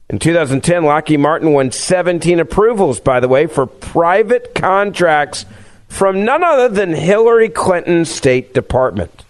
In 0.09 0.21
2010, 0.21 0.85
Lockheed 0.85 1.19
Martin 1.19 1.53
won 1.53 1.73
17 1.73 2.39
approvals, 2.39 3.01
by 3.01 3.19
the 3.19 3.29
way, 3.29 3.47
for 3.47 3.67
private 3.67 4.55
contracts 4.55 5.45
from 5.89 6.25
none 6.25 6.45
other 6.45 6.69
than 6.69 6.93
Hillary 6.93 7.49
Clinton's 7.49 8.11
State 8.11 8.55
Department. 8.55 9.25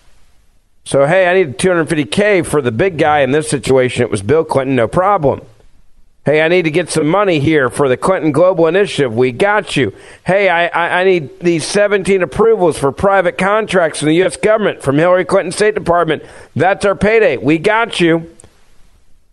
So, 0.84 1.06
hey, 1.06 1.26
I 1.26 1.34
need 1.34 1.58
250K 1.58 2.44
for 2.44 2.60
the 2.60 2.70
big 2.70 2.98
guy 2.98 3.20
in 3.20 3.32
this 3.32 3.48
situation. 3.48 4.02
It 4.02 4.10
was 4.10 4.22
Bill 4.22 4.44
Clinton, 4.44 4.76
no 4.76 4.86
problem. 4.86 5.40
Hey, 6.26 6.42
I 6.42 6.48
need 6.48 6.62
to 6.62 6.72
get 6.72 6.90
some 6.90 7.06
money 7.06 7.38
here 7.38 7.70
for 7.70 7.88
the 7.88 7.96
Clinton 7.96 8.32
Global 8.32 8.66
Initiative. 8.66 9.14
We 9.14 9.30
got 9.30 9.76
you. 9.76 9.94
Hey, 10.26 10.48
I, 10.48 10.66
I, 10.66 11.00
I, 11.02 11.04
need 11.04 11.38
these 11.38 11.64
17 11.64 12.20
approvals 12.20 12.76
for 12.76 12.90
private 12.90 13.38
contracts 13.38 14.00
from 14.00 14.08
the 14.08 14.16
U.S. 14.16 14.36
government, 14.36 14.82
from 14.82 14.98
Hillary 14.98 15.24
Clinton 15.24 15.52
State 15.52 15.76
Department. 15.76 16.24
That's 16.56 16.84
our 16.84 16.96
payday. 16.96 17.36
We 17.36 17.58
got 17.58 18.00
you. 18.00 18.34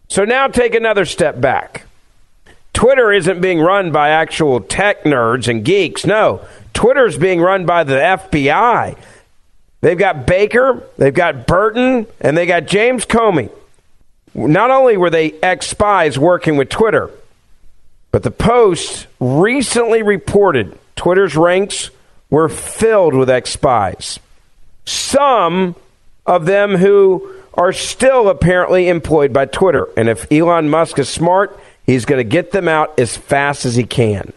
So 0.07 0.23
now 0.23 0.47
take 0.47 0.75
another 0.75 1.05
step 1.05 1.41
back. 1.41 1.87
Twitter 2.73 3.11
isn't 3.11 3.41
being 3.41 3.59
run 3.59 3.91
by 3.91 4.09
actual 4.09 4.59
tech 4.59 5.03
nerds 5.03 5.47
and 5.47 5.65
geeks. 5.65 6.05
No, 6.05 6.45
Twitter 6.75 7.07
is 7.07 7.17
being 7.17 7.41
run 7.41 7.65
by 7.65 7.83
the 7.83 7.95
FBI. 7.95 8.95
They've 9.81 9.97
got 9.97 10.27
Baker, 10.27 10.83
they've 10.99 11.11
got 11.11 11.47
Burton, 11.47 12.05
and 12.21 12.37
they 12.37 12.45
got 12.45 12.67
James 12.67 13.07
Comey. 13.07 13.49
Not 14.35 14.71
only 14.71 14.97
were 14.97 15.09
they 15.09 15.31
ex 15.41 15.67
spies 15.67 16.17
working 16.17 16.57
with 16.57 16.69
Twitter, 16.69 17.11
but 18.11 18.23
the 18.23 18.31
Post 18.31 19.07
recently 19.19 20.01
reported 20.03 20.77
Twitter's 20.95 21.35
ranks 21.35 21.89
were 22.29 22.49
filled 22.49 23.13
with 23.13 23.29
ex 23.29 23.51
spies. 23.51 24.19
Some 24.85 25.75
of 26.25 26.45
them 26.45 26.75
who 26.75 27.31
are 27.53 27.73
still 27.73 28.29
apparently 28.29 28.87
employed 28.89 29.33
by 29.33 29.45
Twitter. 29.45 29.87
And 29.95 30.09
if 30.09 30.31
Elon 30.31 30.69
Musk 30.69 30.97
is 30.97 31.09
smart, 31.09 31.59
he's 31.85 32.05
going 32.05 32.19
to 32.19 32.23
get 32.29 32.51
them 32.51 32.67
out 32.67 32.99
as 32.99 33.15
fast 33.15 33.65
as 33.65 33.75
he 33.75 33.83
can. 33.83 34.33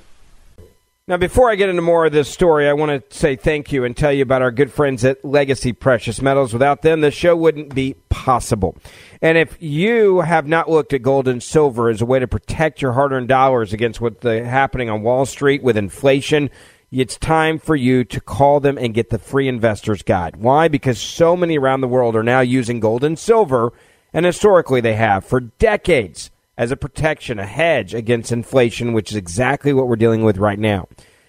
Now, 1.09 1.17
before 1.17 1.51
I 1.51 1.55
get 1.55 1.69
into 1.69 1.83
more 1.83 2.05
of 2.05 2.13
this 2.13 2.29
story, 2.29 2.69
I 2.69 2.73
want 2.73 3.11
to 3.11 3.17
say 3.17 3.37
thank 3.37 3.71
you 3.71 3.85
and 3.85 3.97
tell 3.97 4.13
you 4.13 4.23
about 4.23 4.43
our 4.43 4.51
good 4.51 4.73
friends 4.73 5.05
at 5.05 5.25
Legacy 5.25 5.73
Precious 5.73 6.21
Metals. 6.21 6.53
Without 6.53 6.83
them, 6.83 7.01
the 7.01 7.13
show 7.13 7.37
wouldn't 7.37 7.75
be 7.75 7.95
possible. 8.09 8.77
And 9.23 9.39
if 9.39 9.57
you 9.61 10.21
have 10.21 10.47
not 10.47 10.71
looked 10.71 10.93
at 10.93 11.03
gold 11.03 11.29
and 11.29 11.43
silver 11.43 11.89
as 11.89 12.03
a 12.03 12.07
way 12.07 12.19
to 12.19 12.29
protect 12.29 12.83
your 12.83 12.93
hard 12.93 13.13
earned 13.13 13.29
dollars 13.29 13.73
against 13.73 14.01
what's 14.01 14.23
happening 14.23 14.91
on 14.91 15.03
Wall 15.03 15.27
Street 15.27 15.63
with 15.63 15.77
inflation, 15.77 16.51
it's 16.93 17.17
time 17.17 17.59
for 17.59 17.75
you 17.75 18.05
to 18.05 18.21
call 18.21 18.61
them 18.61 18.79
and 18.79 18.95
get 18.95 19.11
the 19.11 19.19
free 19.19 19.49
investor's 19.49 20.03
guide. 20.03 20.37
Why? 20.37 20.69
Because 20.69 21.01
so 21.01 21.37
many 21.37 21.59
around 21.59 21.81
the 21.81 21.89
world 21.89 22.15
are 22.15 22.23
now 22.23 22.41
using 22.41 22.81
gold 22.81 23.05
and 23.05 23.19
silver, 23.19 23.73
and 24.13 24.25
historically 24.25 24.81
they 24.81 24.95
have 24.95 25.25
for 25.25 25.41
decades 25.41 26.31
as 26.57 26.71
a 26.71 26.77
protection, 26.77 27.39
a 27.39 27.47
hedge 27.47 27.93
against 27.93 28.33
inflation, 28.33 28.93
which 28.93 29.11
is 29.11 29.17
exactly 29.17 29.73
what 29.73 29.89
we're 29.89 29.97
dealing 29.97 30.23
with 30.23 30.39
right 30.39 30.59
now. 30.59 30.89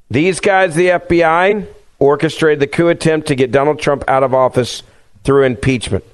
These 0.10 0.39
guys, 0.39 0.73
the 0.73 0.88
FBI, 0.88 1.67
orchestrated 1.99 2.62
the 2.62 2.67
coup 2.67 2.88
attempt 2.88 3.28
to 3.28 3.36
get 3.36 3.52
Donald 3.52 3.80
Trump 3.80 4.06
out 4.08 4.23
of 4.23 4.34
office 4.34 4.82
through 5.25 5.43
impeachment. 5.43 6.06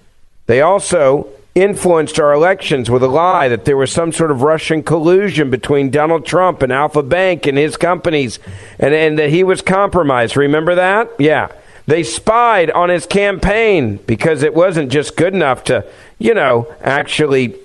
They 0.47 0.61
also 0.61 1.29
influenced 1.55 2.19
our 2.19 2.33
elections 2.33 2.89
with 2.89 3.01
a 3.01 3.07
lie 3.07 3.47
that 3.47 3.63
there 3.63 3.77
was 3.77 3.89
some 3.89 4.11
sort 4.11 4.29
of 4.29 4.41
Russian 4.41 4.83
collusion 4.83 5.49
between 5.49 5.89
Donald 5.89 6.25
Trump 6.25 6.61
and 6.61 6.71
Alfa 6.71 7.01
Bank 7.01 7.47
and 7.47 7.57
his 7.57 7.77
companies 7.77 8.39
and, 8.77 8.93
and 8.93 9.17
that 9.17 9.29
he 9.29 9.41
was 9.41 9.61
compromised. 9.61 10.35
Remember 10.35 10.75
that? 10.75 11.09
Yeah. 11.17 11.47
They 11.87 12.03
spied 12.03 12.71
on 12.71 12.89
his 12.89 13.05
campaign 13.05 13.97
because 14.05 14.43
it 14.43 14.53
wasn't 14.53 14.91
just 14.91 15.15
good 15.15 15.33
enough 15.33 15.63
to, 15.65 15.85
you 16.19 16.33
know, 16.33 16.73
actually 16.81 17.55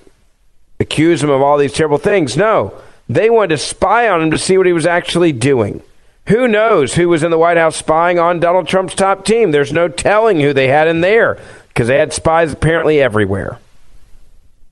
accuse 0.79 1.23
him 1.23 1.31
of 1.31 1.43
all 1.43 1.59
these 1.59 1.73
terrible 1.73 1.99
things. 1.99 2.37
No, 2.37 2.81
they 3.09 3.29
wanted 3.29 3.49
to 3.49 3.59
spy 3.59 4.09
on 4.09 4.23
him 4.23 4.31
to 4.31 4.39
see 4.39 4.57
what 4.57 4.67
he 4.67 4.73
was 4.73 4.87
actually 4.87 5.33
doing. 5.33 5.83
Who 6.29 6.47
knows 6.47 6.95
who 6.95 7.09
was 7.09 7.25
in 7.25 7.33
the 7.33 7.39
White 7.39 7.57
House 7.57 7.77
spying 7.77 8.21
on 8.21 8.39
Donald 8.39 8.69
Trump's 8.69 8.95
top 8.95 9.25
team? 9.25 9.51
There's 9.51 9.73
no 9.73 9.89
telling 9.89 10.41
who 10.41 10.53
they 10.53 10.69
had 10.69 10.87
in 10.87 11.01
there 11.01 11.39
because 11.69 11.89
they 11.89 11.99
had 11.99 12.13
spies 12.13 12.53
apparently 12.53 13.01
everywhere. 13.01 13.59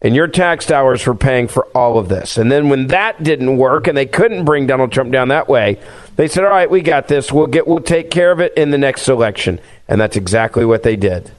And 0.01 0.15
your 0.15 0.29
tax 0.29 0.65
dollars 0.65 1.05
were 1.07 1.15
paying 1.15 1.49
for 1.49 1.67
all 1.75 1.99
of 1.99 2.09
this. 2.09 2.39
And 2.39 2.53
then 2.53 2.69
when 2.69 2.87
that 2.89 3.23
didn't 3.23 3.57
work 3.57 3.89
and 3.89 3.97
they 3.97 4.07
couldn't 4.07 4.45
bring 4.45 4.67
Donald 4.67 4.93
Trump 4.93 5.11
down 5.11 5.29
that 5.29 5.49
way, 5.49 5.79
they 6.15 6.29
said, 6.29 6.45
"All 6.45 6.51
right, 6.51 6.71
we 6.71 6.83
got 6.83 7.09
this. 7.09 7.33
We'll 7.33 7.49
get 7.49 7.67
we'll 7.67 7.81
take 7.81 8.11
care 8.11 8.31
of 8.31 8.41
it 8.41 8.53
in 8.57 8.71
the 8.71 8.79
next 8.79 9.09
election." 9.09 9.59
And 9.89 10.01
that's 10.01 10.17
exactly 10.17 10.65
what 10.65 10.85
they 10.85 10.95
did 10.95 11.33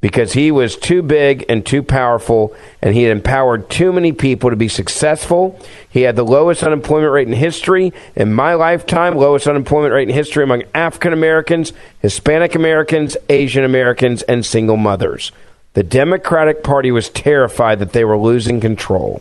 because 0.00 0.34
he 0.34 0.52
was 0.52 0.76
too 0.76 1.02
big 1.02 1.44
and 1.48 1.66
too 1.66 1.82
powerful, 1.82 2.54
and 2.80 2.94
he 2.94 3.02
had 3.02 3.10
empowered 3.10 3.68
too 3.68 3.92
many 3.92 4.12
people 4.12 4.50
to 4.50 4.56
be 4.56 4.68
successful. 4.68 5.58
He 5.88 6.02
had 6.02 6.14
the 6.14 6.24
lowest 6.24 6.62
unemployment 6.62 7.12
rate 7.12 7.26
in 7.26 7.34
history 7.34 7.92
in 8.14 8.32
my 8.32 8.54
lifetime, 8.54 9.16
lowest 9.16 9.48
unemployment 9.48 9.92
rate 9.92 10.08
in 10.08 10.14
history 10.14 10.44
among 10.44 10.62
African 10.74 11.12
Americans, 11.12 11.72
Hispanic 12.00 12.54
Americans, 12.54 13.16
Asian 13.28 13.64
Americans, 13.64 14.22
and 14.22 14.46
single 14.46 14.76
mothers. 14.76 15.32
The 15.76 15.82
Democratic 15.82 16.62
Party 16.62 16.90
was 16.90 17.10
terrified 17.10 17.80
that 17.80 17.92
they 17.92 18.02
were 18.02 18.16
losing 18.16 18.62
control. 18.62 19.20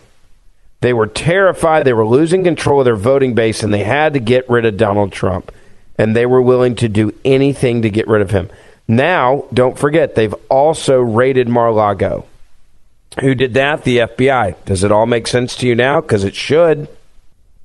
They 0.79 0.93
were 0.93 1.05
terrified 1.05 1.83
they 1.83 1.91
were 1.91 2.07
losing 2.07 2.45
control 2.45 2.79
of 2.79 2.85
their 2.85 2.95
voting 2.95 3.35
base, 3.35 3.61
and 3.61 3.73
they 3.73 3.83
had 3.83 4.13
to 4.13 4.21
get 4.21 4.49
rid 4.49 4.63
of 4.63 4.77
Donald 4.77 5.11
Trump. 5.11 5.51
And 5.97 6.15
they 6.15 6.25
were 6.25 6.41
willing 6.41 6.75
to 6.75 6.87
do 6.87 7.13
anything 7.25 7.81
to 7.81 7.89
get 7.89 8.07
rid 8.07 8.21
of 8.21 8.31
him. 8.31 8.49
Now, 8.87 9.43
don't 9.53 9.77
forget, 9.77 10.15
they've 10.15 10.33
also 10.47 11.01
raided 11.01 11.49
Mar-Lago. 11.49 12.25
Who 13.19 13.35
did 13.35 13.53
that? 13.55 13.83
The 13.83 13.97
FBI. 13.97 14.55
Does 14.63 14.85
it 14.85 14.93
all 14.93 15.07
make 15.07 15.27
sense 15.27 15.57
to 15.57 15.67
you 15.67 15.75
now? 15.75 15.99
Because 15.99 16.23
it 16.23 16.35
should. 16.35 16.87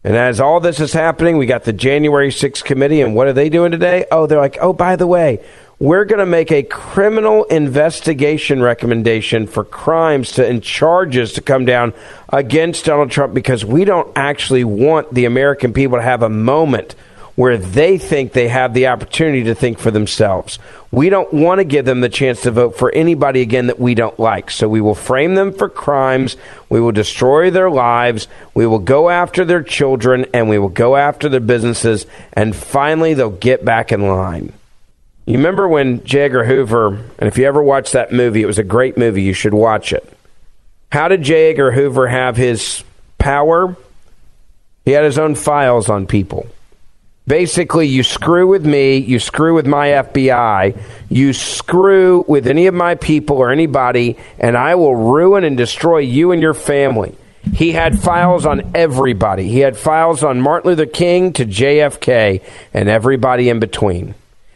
And 0.02 0.16
as 0.16 0.40
all 0.40 0.60
this 0.60 0.80
is 0.80 0.94
happening, 0.94 1.36
we 1.36 1.44
got 1.44 1.64
the 1.64 1.74
January 1.74 2.30
6th 2.30 2.64
committee, 2.64 3.02
and 3.02 3.14
what 3.14 3.26
are 3.26 3.34
they 3.34 3.50
doing 3.50 3.70
today? 3.70 4.06
Oh, 4.10 4.26
they're 4.26 4.38
like, 4.38 4.56
oh, 4.60 4.72
by 4.72 4.96
the 4.96 5.06
way, 5.06 5.44
we're 5.78 6.06
going 6.06 6.20
to 6.20 6.26
make 6.26 6.50
a 6.50 6.62
criminal 6.62 7.44
investigation 7.44 8.62
recommendation 8.62 9.46
for 9.46 9.62
crimes 9.62 10.32
to, 10.32 10.46
and 10.46 10.62
charges 10.62 11.34
to 11.34 11.42
come 11.42 11.66
down 11.66 11.92
against 12.30 12.86
Donald 12.86 13.10
Trump 13.10 13.34
because 13.34 13.62
we 13.62 13.84
don't 13.84 14.10
actually 14.16 14.64
want 14.64 15.12
the 15.12 15.26
American 15.26 15.74
people 15.74 15.98
to 15.98 16.02
have 16.02 16.22
a 16.22 16.30
moment 16.30 16.94
where 17.40 17.56
they 17.56 17.96
think 17.96 18.34
they 18.34 18.48
have 18.48 18.74
the 18.74 18.86
opportunity 18.88 19.44
to 19.44 19.54
think 19.54 19.78
for 19.78 19.90
themselves. 19.90 20.58
We 20.90 21.08
don't 21.08 21.32
want 21.32 21.58
to 21.58 21.64
give 21.64 21.86
them 21.86 22.02
the 22.02 22.10
chance 22.10 22.42
to 22.42 22.50
vote 22.50 22.76
for 22.76 22.92
anybody 22.92 23.40
again 23.40 23.68
that 23.68 23.80
we 23.80 23.94
don't 23.94 24.20
like. 24.20 24.50
So 24.50 24.68
we 24.68 24.82
will 24.82 24.94
frame 24.94 25.36
them 25.36 25.54
for 25.54 25.70
crimes. 25.70 26.36
We 26.68 26.82
will 26.82 26.92
destroy 26.92 27.50
their 27.50 27.70
lives. 27.70 28.28
We 28.52 28.66
will 28.66 28.78
go 28.78 29.08
after 29.08 29.46
their 29.46 29.62
children 29.62 30.26
and 30.34 30.50
we 30.50 30.58
will 30.58 30.68
go 30.68 30.96
after 30.96 31.30
their 31.30 31.40
businesses. 31.40 32.04
And 32.34 32.54
finally, 32.54 33.14
they'll 33.14 33.30
get 33.30 33.64
back 33.64 33.90
in 33.90 34.06
line. 34.06 34.52
You 35.24 35.38
remember 35.38 35.66
when 35.66 36.04
J. 36.04 36.24
Edgar 36.24 36.44
Hoover, 36.44 36.88
and 36.88 37.26
if 37.26 37.38
you 37.38 37.46
ever 37.46 37.62
watched 37.62 37.94
that 37.94 38.12
movie, 38.12 38.42
it 38.42 38.46
was 38.46 38.58
a 38.58 38.64
great 38.64 38.98
movie. 38.98 39.22
You 39.22 39.32
should 39.32 39.54
watch 39.54 39.94
it. 39.94 40.06
How 40.92 41.08
did 41.08 41.22
J. 41.22 41.52
Edgar 41.52 41.72
Hoover 41.72 42.06
have 42.06 42.36
his 42.36 42.84
power? 43.16 43.76
He 44.84 44.90
had 44.90 45.04
his 45.04 45.18
own 45.18 45.36
files 45.36 45.88
on 45.88 46.06
people. 46.06 46.46
Basically, 47.26 47.86
you 47.86 48.02
screw 48.02 48.46
with 48.46 48.66
me, 48.66 48.96
you 48.96 49.18
screw 49.18 49.54
with 49.54 49.66
my 49.66 49.88
FBI, 49.88 50.76
you 51.08 51.32
screw 51.32 52.24
with 52.26 52.46
any 52.46 52.66
of 52.66 52.74
my 52.74 52.96
people 52.96 53.36
or 53.36 53.50
anybody, 53.50 54.16
and 54.38 54.56
I 54.56 54.74
will 54.74 54.96
ruin 54.96 55.44
and 55.44 55.56
destroy 55.56 55.98
you 55.98 56.32
and 56.32 56.42
your 56.42 56.54
family. 56.54 57.14
He 57.54 57.72
had 57.72 58.00
files 58.00 58.46
on 58.46 58.72
everybody. 58.74 59.48
He 59.48 59.60
had 59.60 59.76
files 59.76 60.22
on 60.22 60.40
Martin 60.40 60.70
Luther 60.70 60.86
King 60.86 61.32
to 61.34 61.46
JFK 61.46 62.42
and 62.74 62.88
everybody 62.88 63.48
in 63.48 63.60
between. 63.60 64.14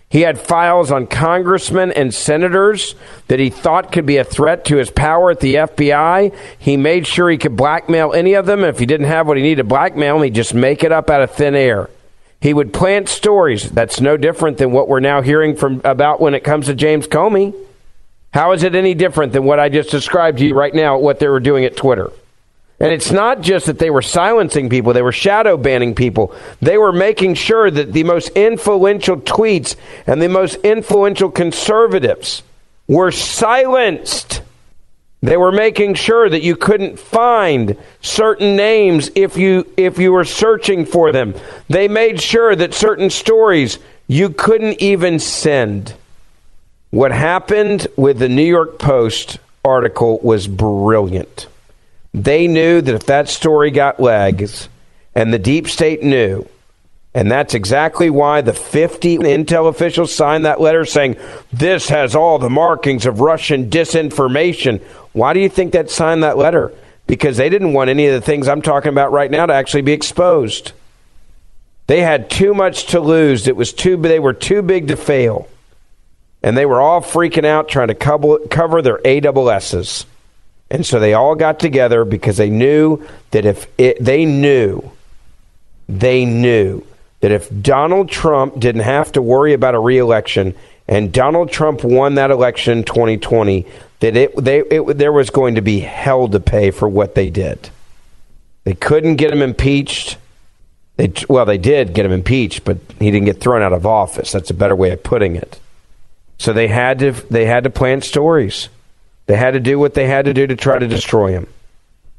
He 0.08 0.20
had 0.20 0.38
files 0.38 0.92
on 0.92 1.06
congressmen 1.06 1.90
and 1.92 2.14
senators 2.14 2.94
that 3.26 3.40
he 3.40 3.50
thought 3.50 3.90
could 3.90 4.06
be 4.06 4.18
a 4.18 4.24
threat 4.24 4.64
to 4.66 4.76
his 4.76 4.90
power 4.90 5.30
at 5.30 5.40
the 5.40 5.56
FBI. 5.56 6.32
He 6.58 6.76
made 6.76 7.06
sure 7.06 7.30
he 7.30 7.38
could 7.38 7.56
blackmail 7.56 8.12
any 8.12 8.34
of 8.34 8.46
them. 8.46 8.62
If 8.62 8.78
he 8.78 8.86
didn't 8.86 9.06
have 9.08 9.26
what 9.26 9.36
he 9.36 9.42
needed 9.42 9.62
to 9.62 9.64
blackmail 9.64 10.20
he'd 10.20 10.34
just 10.34 10.54
make 10.54 10.84
it 10.84 10.92
up 10.92 11.10
out 11.10 11.22
of 11.22 11.32
thin 11.32 11.54
air. 11.54 11.88
He 12.44 12.52
would 12.52 12.74
plant 12.74 13.08
stories. 13.08 13.70
That's 13.70 14.02
no 14.02 14.18
different 14.18 14.58
than 14.58 14.70
what 14.70 14.86
we're 14.86 15.00
now 15.00 15.22
hearing 15.22 15.56
from 15.56 15.80
about 15.82 16.20
when 16.20 16.34
it 16.34 16.44
comes 16.44 16.66
to 16.66 16.74
James 16.74 17.06
Comey. 17.06 17.54
How 18.34 18.52
is 18.52 18.64
it 18.64 18.74
any 18.74 18.92
different 18.92 19.32
than 19.32 19.44
what 19.44 19.58
I 19.58 19.70
just 19.70 19.90
described 19.90 20.36
to 20.36 20.44
you 20.44 20.54
right 20.54 20.74
now, 20.74 20.98
what 20.98 21.20
they 21.20 21.28
were 21.28 21.40
doing 21.40 21.64
at 21.64 21.74
Twitter? 21.74 22.12
And 22.78 22.92
it's 22.92 23.10
not 23.10 23.40
just 23.40 23.64
that 23.64 23.78
they 23.78 23.88
were 23.88 24.02
silencing 24.02 24.68
people, 24.68 24.92
they 24.92 25.00
were 25.00 25.10
shadow 25.10 25.56
banning 25.56 25.94
people. 25.94 26.34
They 26.60 26.76
were 26.76 26.92
making 26.92 27.36
sure 27.36 27.70
that 27.70 27.94
the 27.94 28.04
most 28.04 28.28
influential 28.34 29.16
tweets 29.16 29.76
and 30.06 30.20
the 30.20 30.28
most 30.28 30.56
influential 30.56 31.30
conservatives 31.30 32.42
were 32.86 33.10
silenced. 33.10 34.42
They 35.24 35.38
were 35.38 35.52
making 35.52 35.94
sure 35.94 36.28
that 36.28 36.42
you 36.42 36.54
couldn't 36.54 36.98
find 36.98 37.78
certain 38.02 38.56
names 38.56 39.10
if 39.14 39.38
you 39.38 39.66
if 39.74 39.98
you 39.98 40.12
were 40.12 40.26
searching 40.26 40.84
for 40.84 41.12
them. 41.12 41.34
They 41.66 41.88
made 41.88 42.20
sure 42.20 42.54
that 42.54 42.74
certain 42.74 43.08
stories 43.08 43.78
you 44.06 44.28
couldn't 44.28 44.82
even 44.82 45.18
send. 45.18 45.94
What 46.90 47.10
happened 47.10 47.86
with 47.96 48.18
the 48.18 48.28
New 48.28 48.44
York 48.44 48.78
Post 48.78 49.38
article 49.64 50.20
was 50.22 50.46
brilliant. 50.46 51.46
They 52.12 52.46
knew 52.46 52.82
that 52.82 52.94
if 52.94 53.06
that 53.06 53.30
story 53.30 53.70
got 53.70 53.98
legs 53.98 54.68
and 55.14 55.32
the 55.32 55.38
deep 55.38 55.68
state 55.68 56.02
knew 56.02 56.46
And 57.14 57.30
that's 57.30 57.54
exactly 57.54 58.10
why 58.10 58.40
the 58.40 58.52
50 58.52 59.18
intel 59.18 59.68
officials 59.68 60.12
signed 60.12 60.44
that 60.46 60.60
letter 60.60 60.84
saying 60.84 61.16
this 61.52 61.88
has 61.88 62.16
all 62.16 62.40
the 62.40 62.50
markings 62.50 63.06
of 63.06 63.20
Russian 63.20 63.70
disinformation. 63.70 64.82
Why 65.12 65.32
do 65.32 65.38
you 65.38 65.48
think 65.48 65.72
that 65.72 65.90
signed 65.90 66.24
that 66.24 66.36
letter? 66.36 66.74
Because 67.06 67.36
they 67.36 67.48
didn't 67.48 67.72
want 67.72 67.88
any 67.88 68.08
of 68.08 68.14
the 68.14 68.20
things 68.20 68.48
I'm 68.48 68.62
talking 68.62 68.88
about 68.88 69.12
right 69.12 69.30
now 69.30 69.46
to 69.46 69.54
actually 69.54 69.82
be 69.82 69.92
exposed. 69.92 70.72
They 71.86 72.00
had 72.00 72.30
too 72.30 72.52
much 72.52 72.86
to 72.86 73.00
lose. 73.00 73.46
It 73.46 73.54
was 73.54 73.72
too 73.72 73.96
they 73.96 74.18
were 74.18 74.32
too 74.32 74.62
big 74.62 74.88
to 74.88 74.96
fail. 74.96 75.48
And 76.42 76.56
they 76.56 76.66
were 76.66 76.80
all 76.80 77.00
freaking 77.00 77.44
out 77.44 77.68
trying 77.68 77.88
to 77.88 77.94
cover, 77.94 78.82
their 78.82 78.98
AWSs. 78.98 80.04
And 80.68 80.84
so 80.84 80.98
they 80.98 81.14
all 81.14 81.36
got 81.36 81.60
together 81.60 82.04
because 82.04 82.38
they 82.38 82.50
knew 82.50 83.06
that 83.30 83.44
if 83.44 83.66
it, 83.78 84.02
they 84.02 84.24
knew, 84.24 84.90
they 85.88 86.24
knew 86.24 86.84
that 87.24 87.32
if 87.32 87.48
Donald 87.62 88.10
Trump 88.10 88.60
didn't 88.60 88.82
have 88.82 89.10
to 89.12 89.22
worry 89.22 89.54
about 89.54 89.74
a 89.74 89.78
reelection 89.78 90.54
and 90.86 91.10
Donald 91.10 91.50
Trump 91.50 91.82
won 91.82 92.16
that 92.16 92.30
election 92.30 92.84
2020, 92.84 93.64
that 94.00 94.14
it, 94.14 94.36
they, 94.36 94.58
it, 94.58 94.98
there 94.98 95.10
was 95.10 95.30
going 95.30 95.54
to 95.54 95.62
be 95.62 95.80
hell 95.80 96.28
to 96.28 96.38
pay 96.38 96.70
for 96.70 96.86
what 96.86 97.14
they 97.14 97.30
did. 97.30 97.70
They 98.64 98.74
couldn't 98.74 99.16
get 99.16 99.32
him 99.32 99.40
impeached. 99.40 100.18
They, 100.98 101.14
well, 101.26 101.46
they 101.46 101.56
did 101.56 101.94
get 101.94 102.04
him 102.04 102.12
impeached, 102.12 102.62
but 102.62 102.76
he 102.98 103.10
didn't 103.10 103.24
get 103.24 103.40
thrown 103.40 103.62
out 103.62 103.72
of 103.72 103.86
office. 103.86 104.30
That's 104.30 104.50
a 104.50 104.54
better 104.54 104.76
way 104.76 104.90
of 104.90 105.02
putting 105.02 105.34
it. 105.34 105.58
So 106.36 106.52
they 106.52 106.68
had 106.68 106.98
to 106.98 107.12
they 107.30 107.46
had 107.46 107.64
to 107.64 107.70
plant 107.70 108.04
stories. 108.04 108.68
They 109.24 109.36
had 109.36 109.52
to 109.52 109.60
do 109.60 109.78
what 109.78 109.94
they 109.94 110.08
had 110.08 110.26
to 110.26 110.34
do 110.34 110.46
to 110.46 110.56
try 110.56 110.78
to 110.78 110.86
destroy 110.86 111.32
him. 111.32 111.46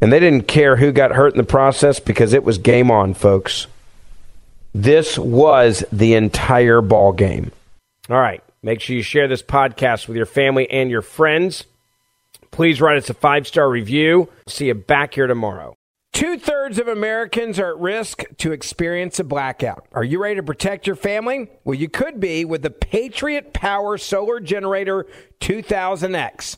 And 0.01 0.11
they 0.11 0.19
didn't 0.19 0.47
care 0.47 0.77
who 0.77 0.91
got 0.91 1.11
hurt 1.11 1.33
in 1.33 1.37
the 1.37 1.43
process 1.43 1.99
because 1.99 2.33
it 2.33 2.43
was 2.43 2.57
game 2.57 2.89
on, 2.89 3.13
folks. 3.13 3.67
This 4.77 5.17
was 5.17 5.85
the 5.93 6.15
entire 6.15 6.81
ball 6.81 7.13
game. 7.13 7.53
All 8.09 8.19
right. 8.19 8.43
Make 8.61 8.81
sure 8.81 8.97
you 8.97 9.03
share 9.03 9.29
this 9.29 9.41
podcast 9.41 10.09
with 10.09 10.17
your 10.17 10.25
family 10.25 10.69
and 10.69 10.91
your 10.91 11.01
friends. 11.01 11.63
Please 12.51 12.81
write 12.81 12.97
us 12.97 13.09
a 13.09 13.13
five 13.13 13.47
star 13.47 13.69
review. 13.69 14.27
See 14.47 14.67
you 14.67 14.73
back 14.73 15.13
here 15.13 15.27
tomorrow. 15.27 15.77
Two 16.11 16.37
thirds 16.37 16.77
of 16.77 16.89
Americans 16.89 17.57
are 17.57 17.69
at 17.69 17.79
risk 17.79 18.25
to 18.39 18.51
experience 18.51 19.17
a 19.17 19.23
blackout. 19.23 19.87
Are 19.93 20.03
you 20.03 20.21
ready 20.21 20.35
to 20.35 20.43
protect 20.43 20.87
your 20.87 20.97
family? 20.97 21.49
Well, 21.63 21.75
you 21.75 21.87
could 21.87 22.19
be 22.19 22.43
with 22.43 22.61
the 22.61 22.69
Patriot 22.69 23.53
Power 23.53 23.97
Solar 23.97 24.41
Generator 24.41 25.07
2000X. 25.39 26.57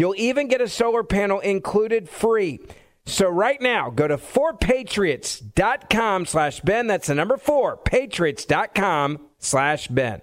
You'll 0.00 0.14
even 0.16 0.48
get 0.48 0.62
a 0.62 0.66
solar 0.66 1.04
panel 1.04 1.40
included 1.40 2.08
free. 2.08 2.60
So 3.04 3.28
right 3.28 3.60
now, 3.60 3.90
go 3.90 4.08
to 4.08 4.16
4patriots.com 4.16 6.24
slash 6.24 6.60
Ben. 6.60 6.86
That's 6.86 7.08
the 7.08 7.14
number 7.14 7.36
four, 7.36 7.76
patriots.com 7.76 9.18
slash 9.38 9.88
Ben. 9.88 10.22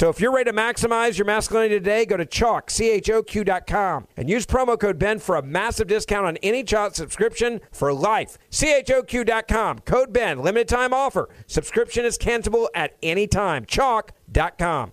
So 0.00 0.08
if 0.08 0.18
you're 0.18 0.32
ready 0.32 0.50
to 0.50 0.56
maximize 0.56 1.18
your 1.18 1.26
masculinity 1.26 1.74
today, 1.74 2.06
go 2.06 2.16
to 2.16 2.24
Choq, 2.24 2.70
C-H-O-Q.com, 2.70 4.06
and 4.16 4.30
use 4.30 4.46
promo 4.46 4.80
code 4.80 4.98
BEN 4.98 5.18
for 5.18 5.36
a 5.36 5.42
massive 5.42 5.88
discount 5.88 6.24
on 6.24 6.38
any 6.38 6.64
Choq 6.64 6.94
subscription 6.94 7.60
for 7.70 7.92
life. 7.92 8.38
C-H-O-Q.com, 8.48 9.80
code 9.80 10.10
BEN, 10.10 10.38
limited 10.38 10.68
time 10.68 10.94
offer. 10.94 11.28
Subscription 11.46 12.06
is 12.06 12.16
cancelable 12.16 12.68
at 12.74 12.96
any 13.02 13.26
time. 13.26 13.66
Choq.com. 13.66 14.92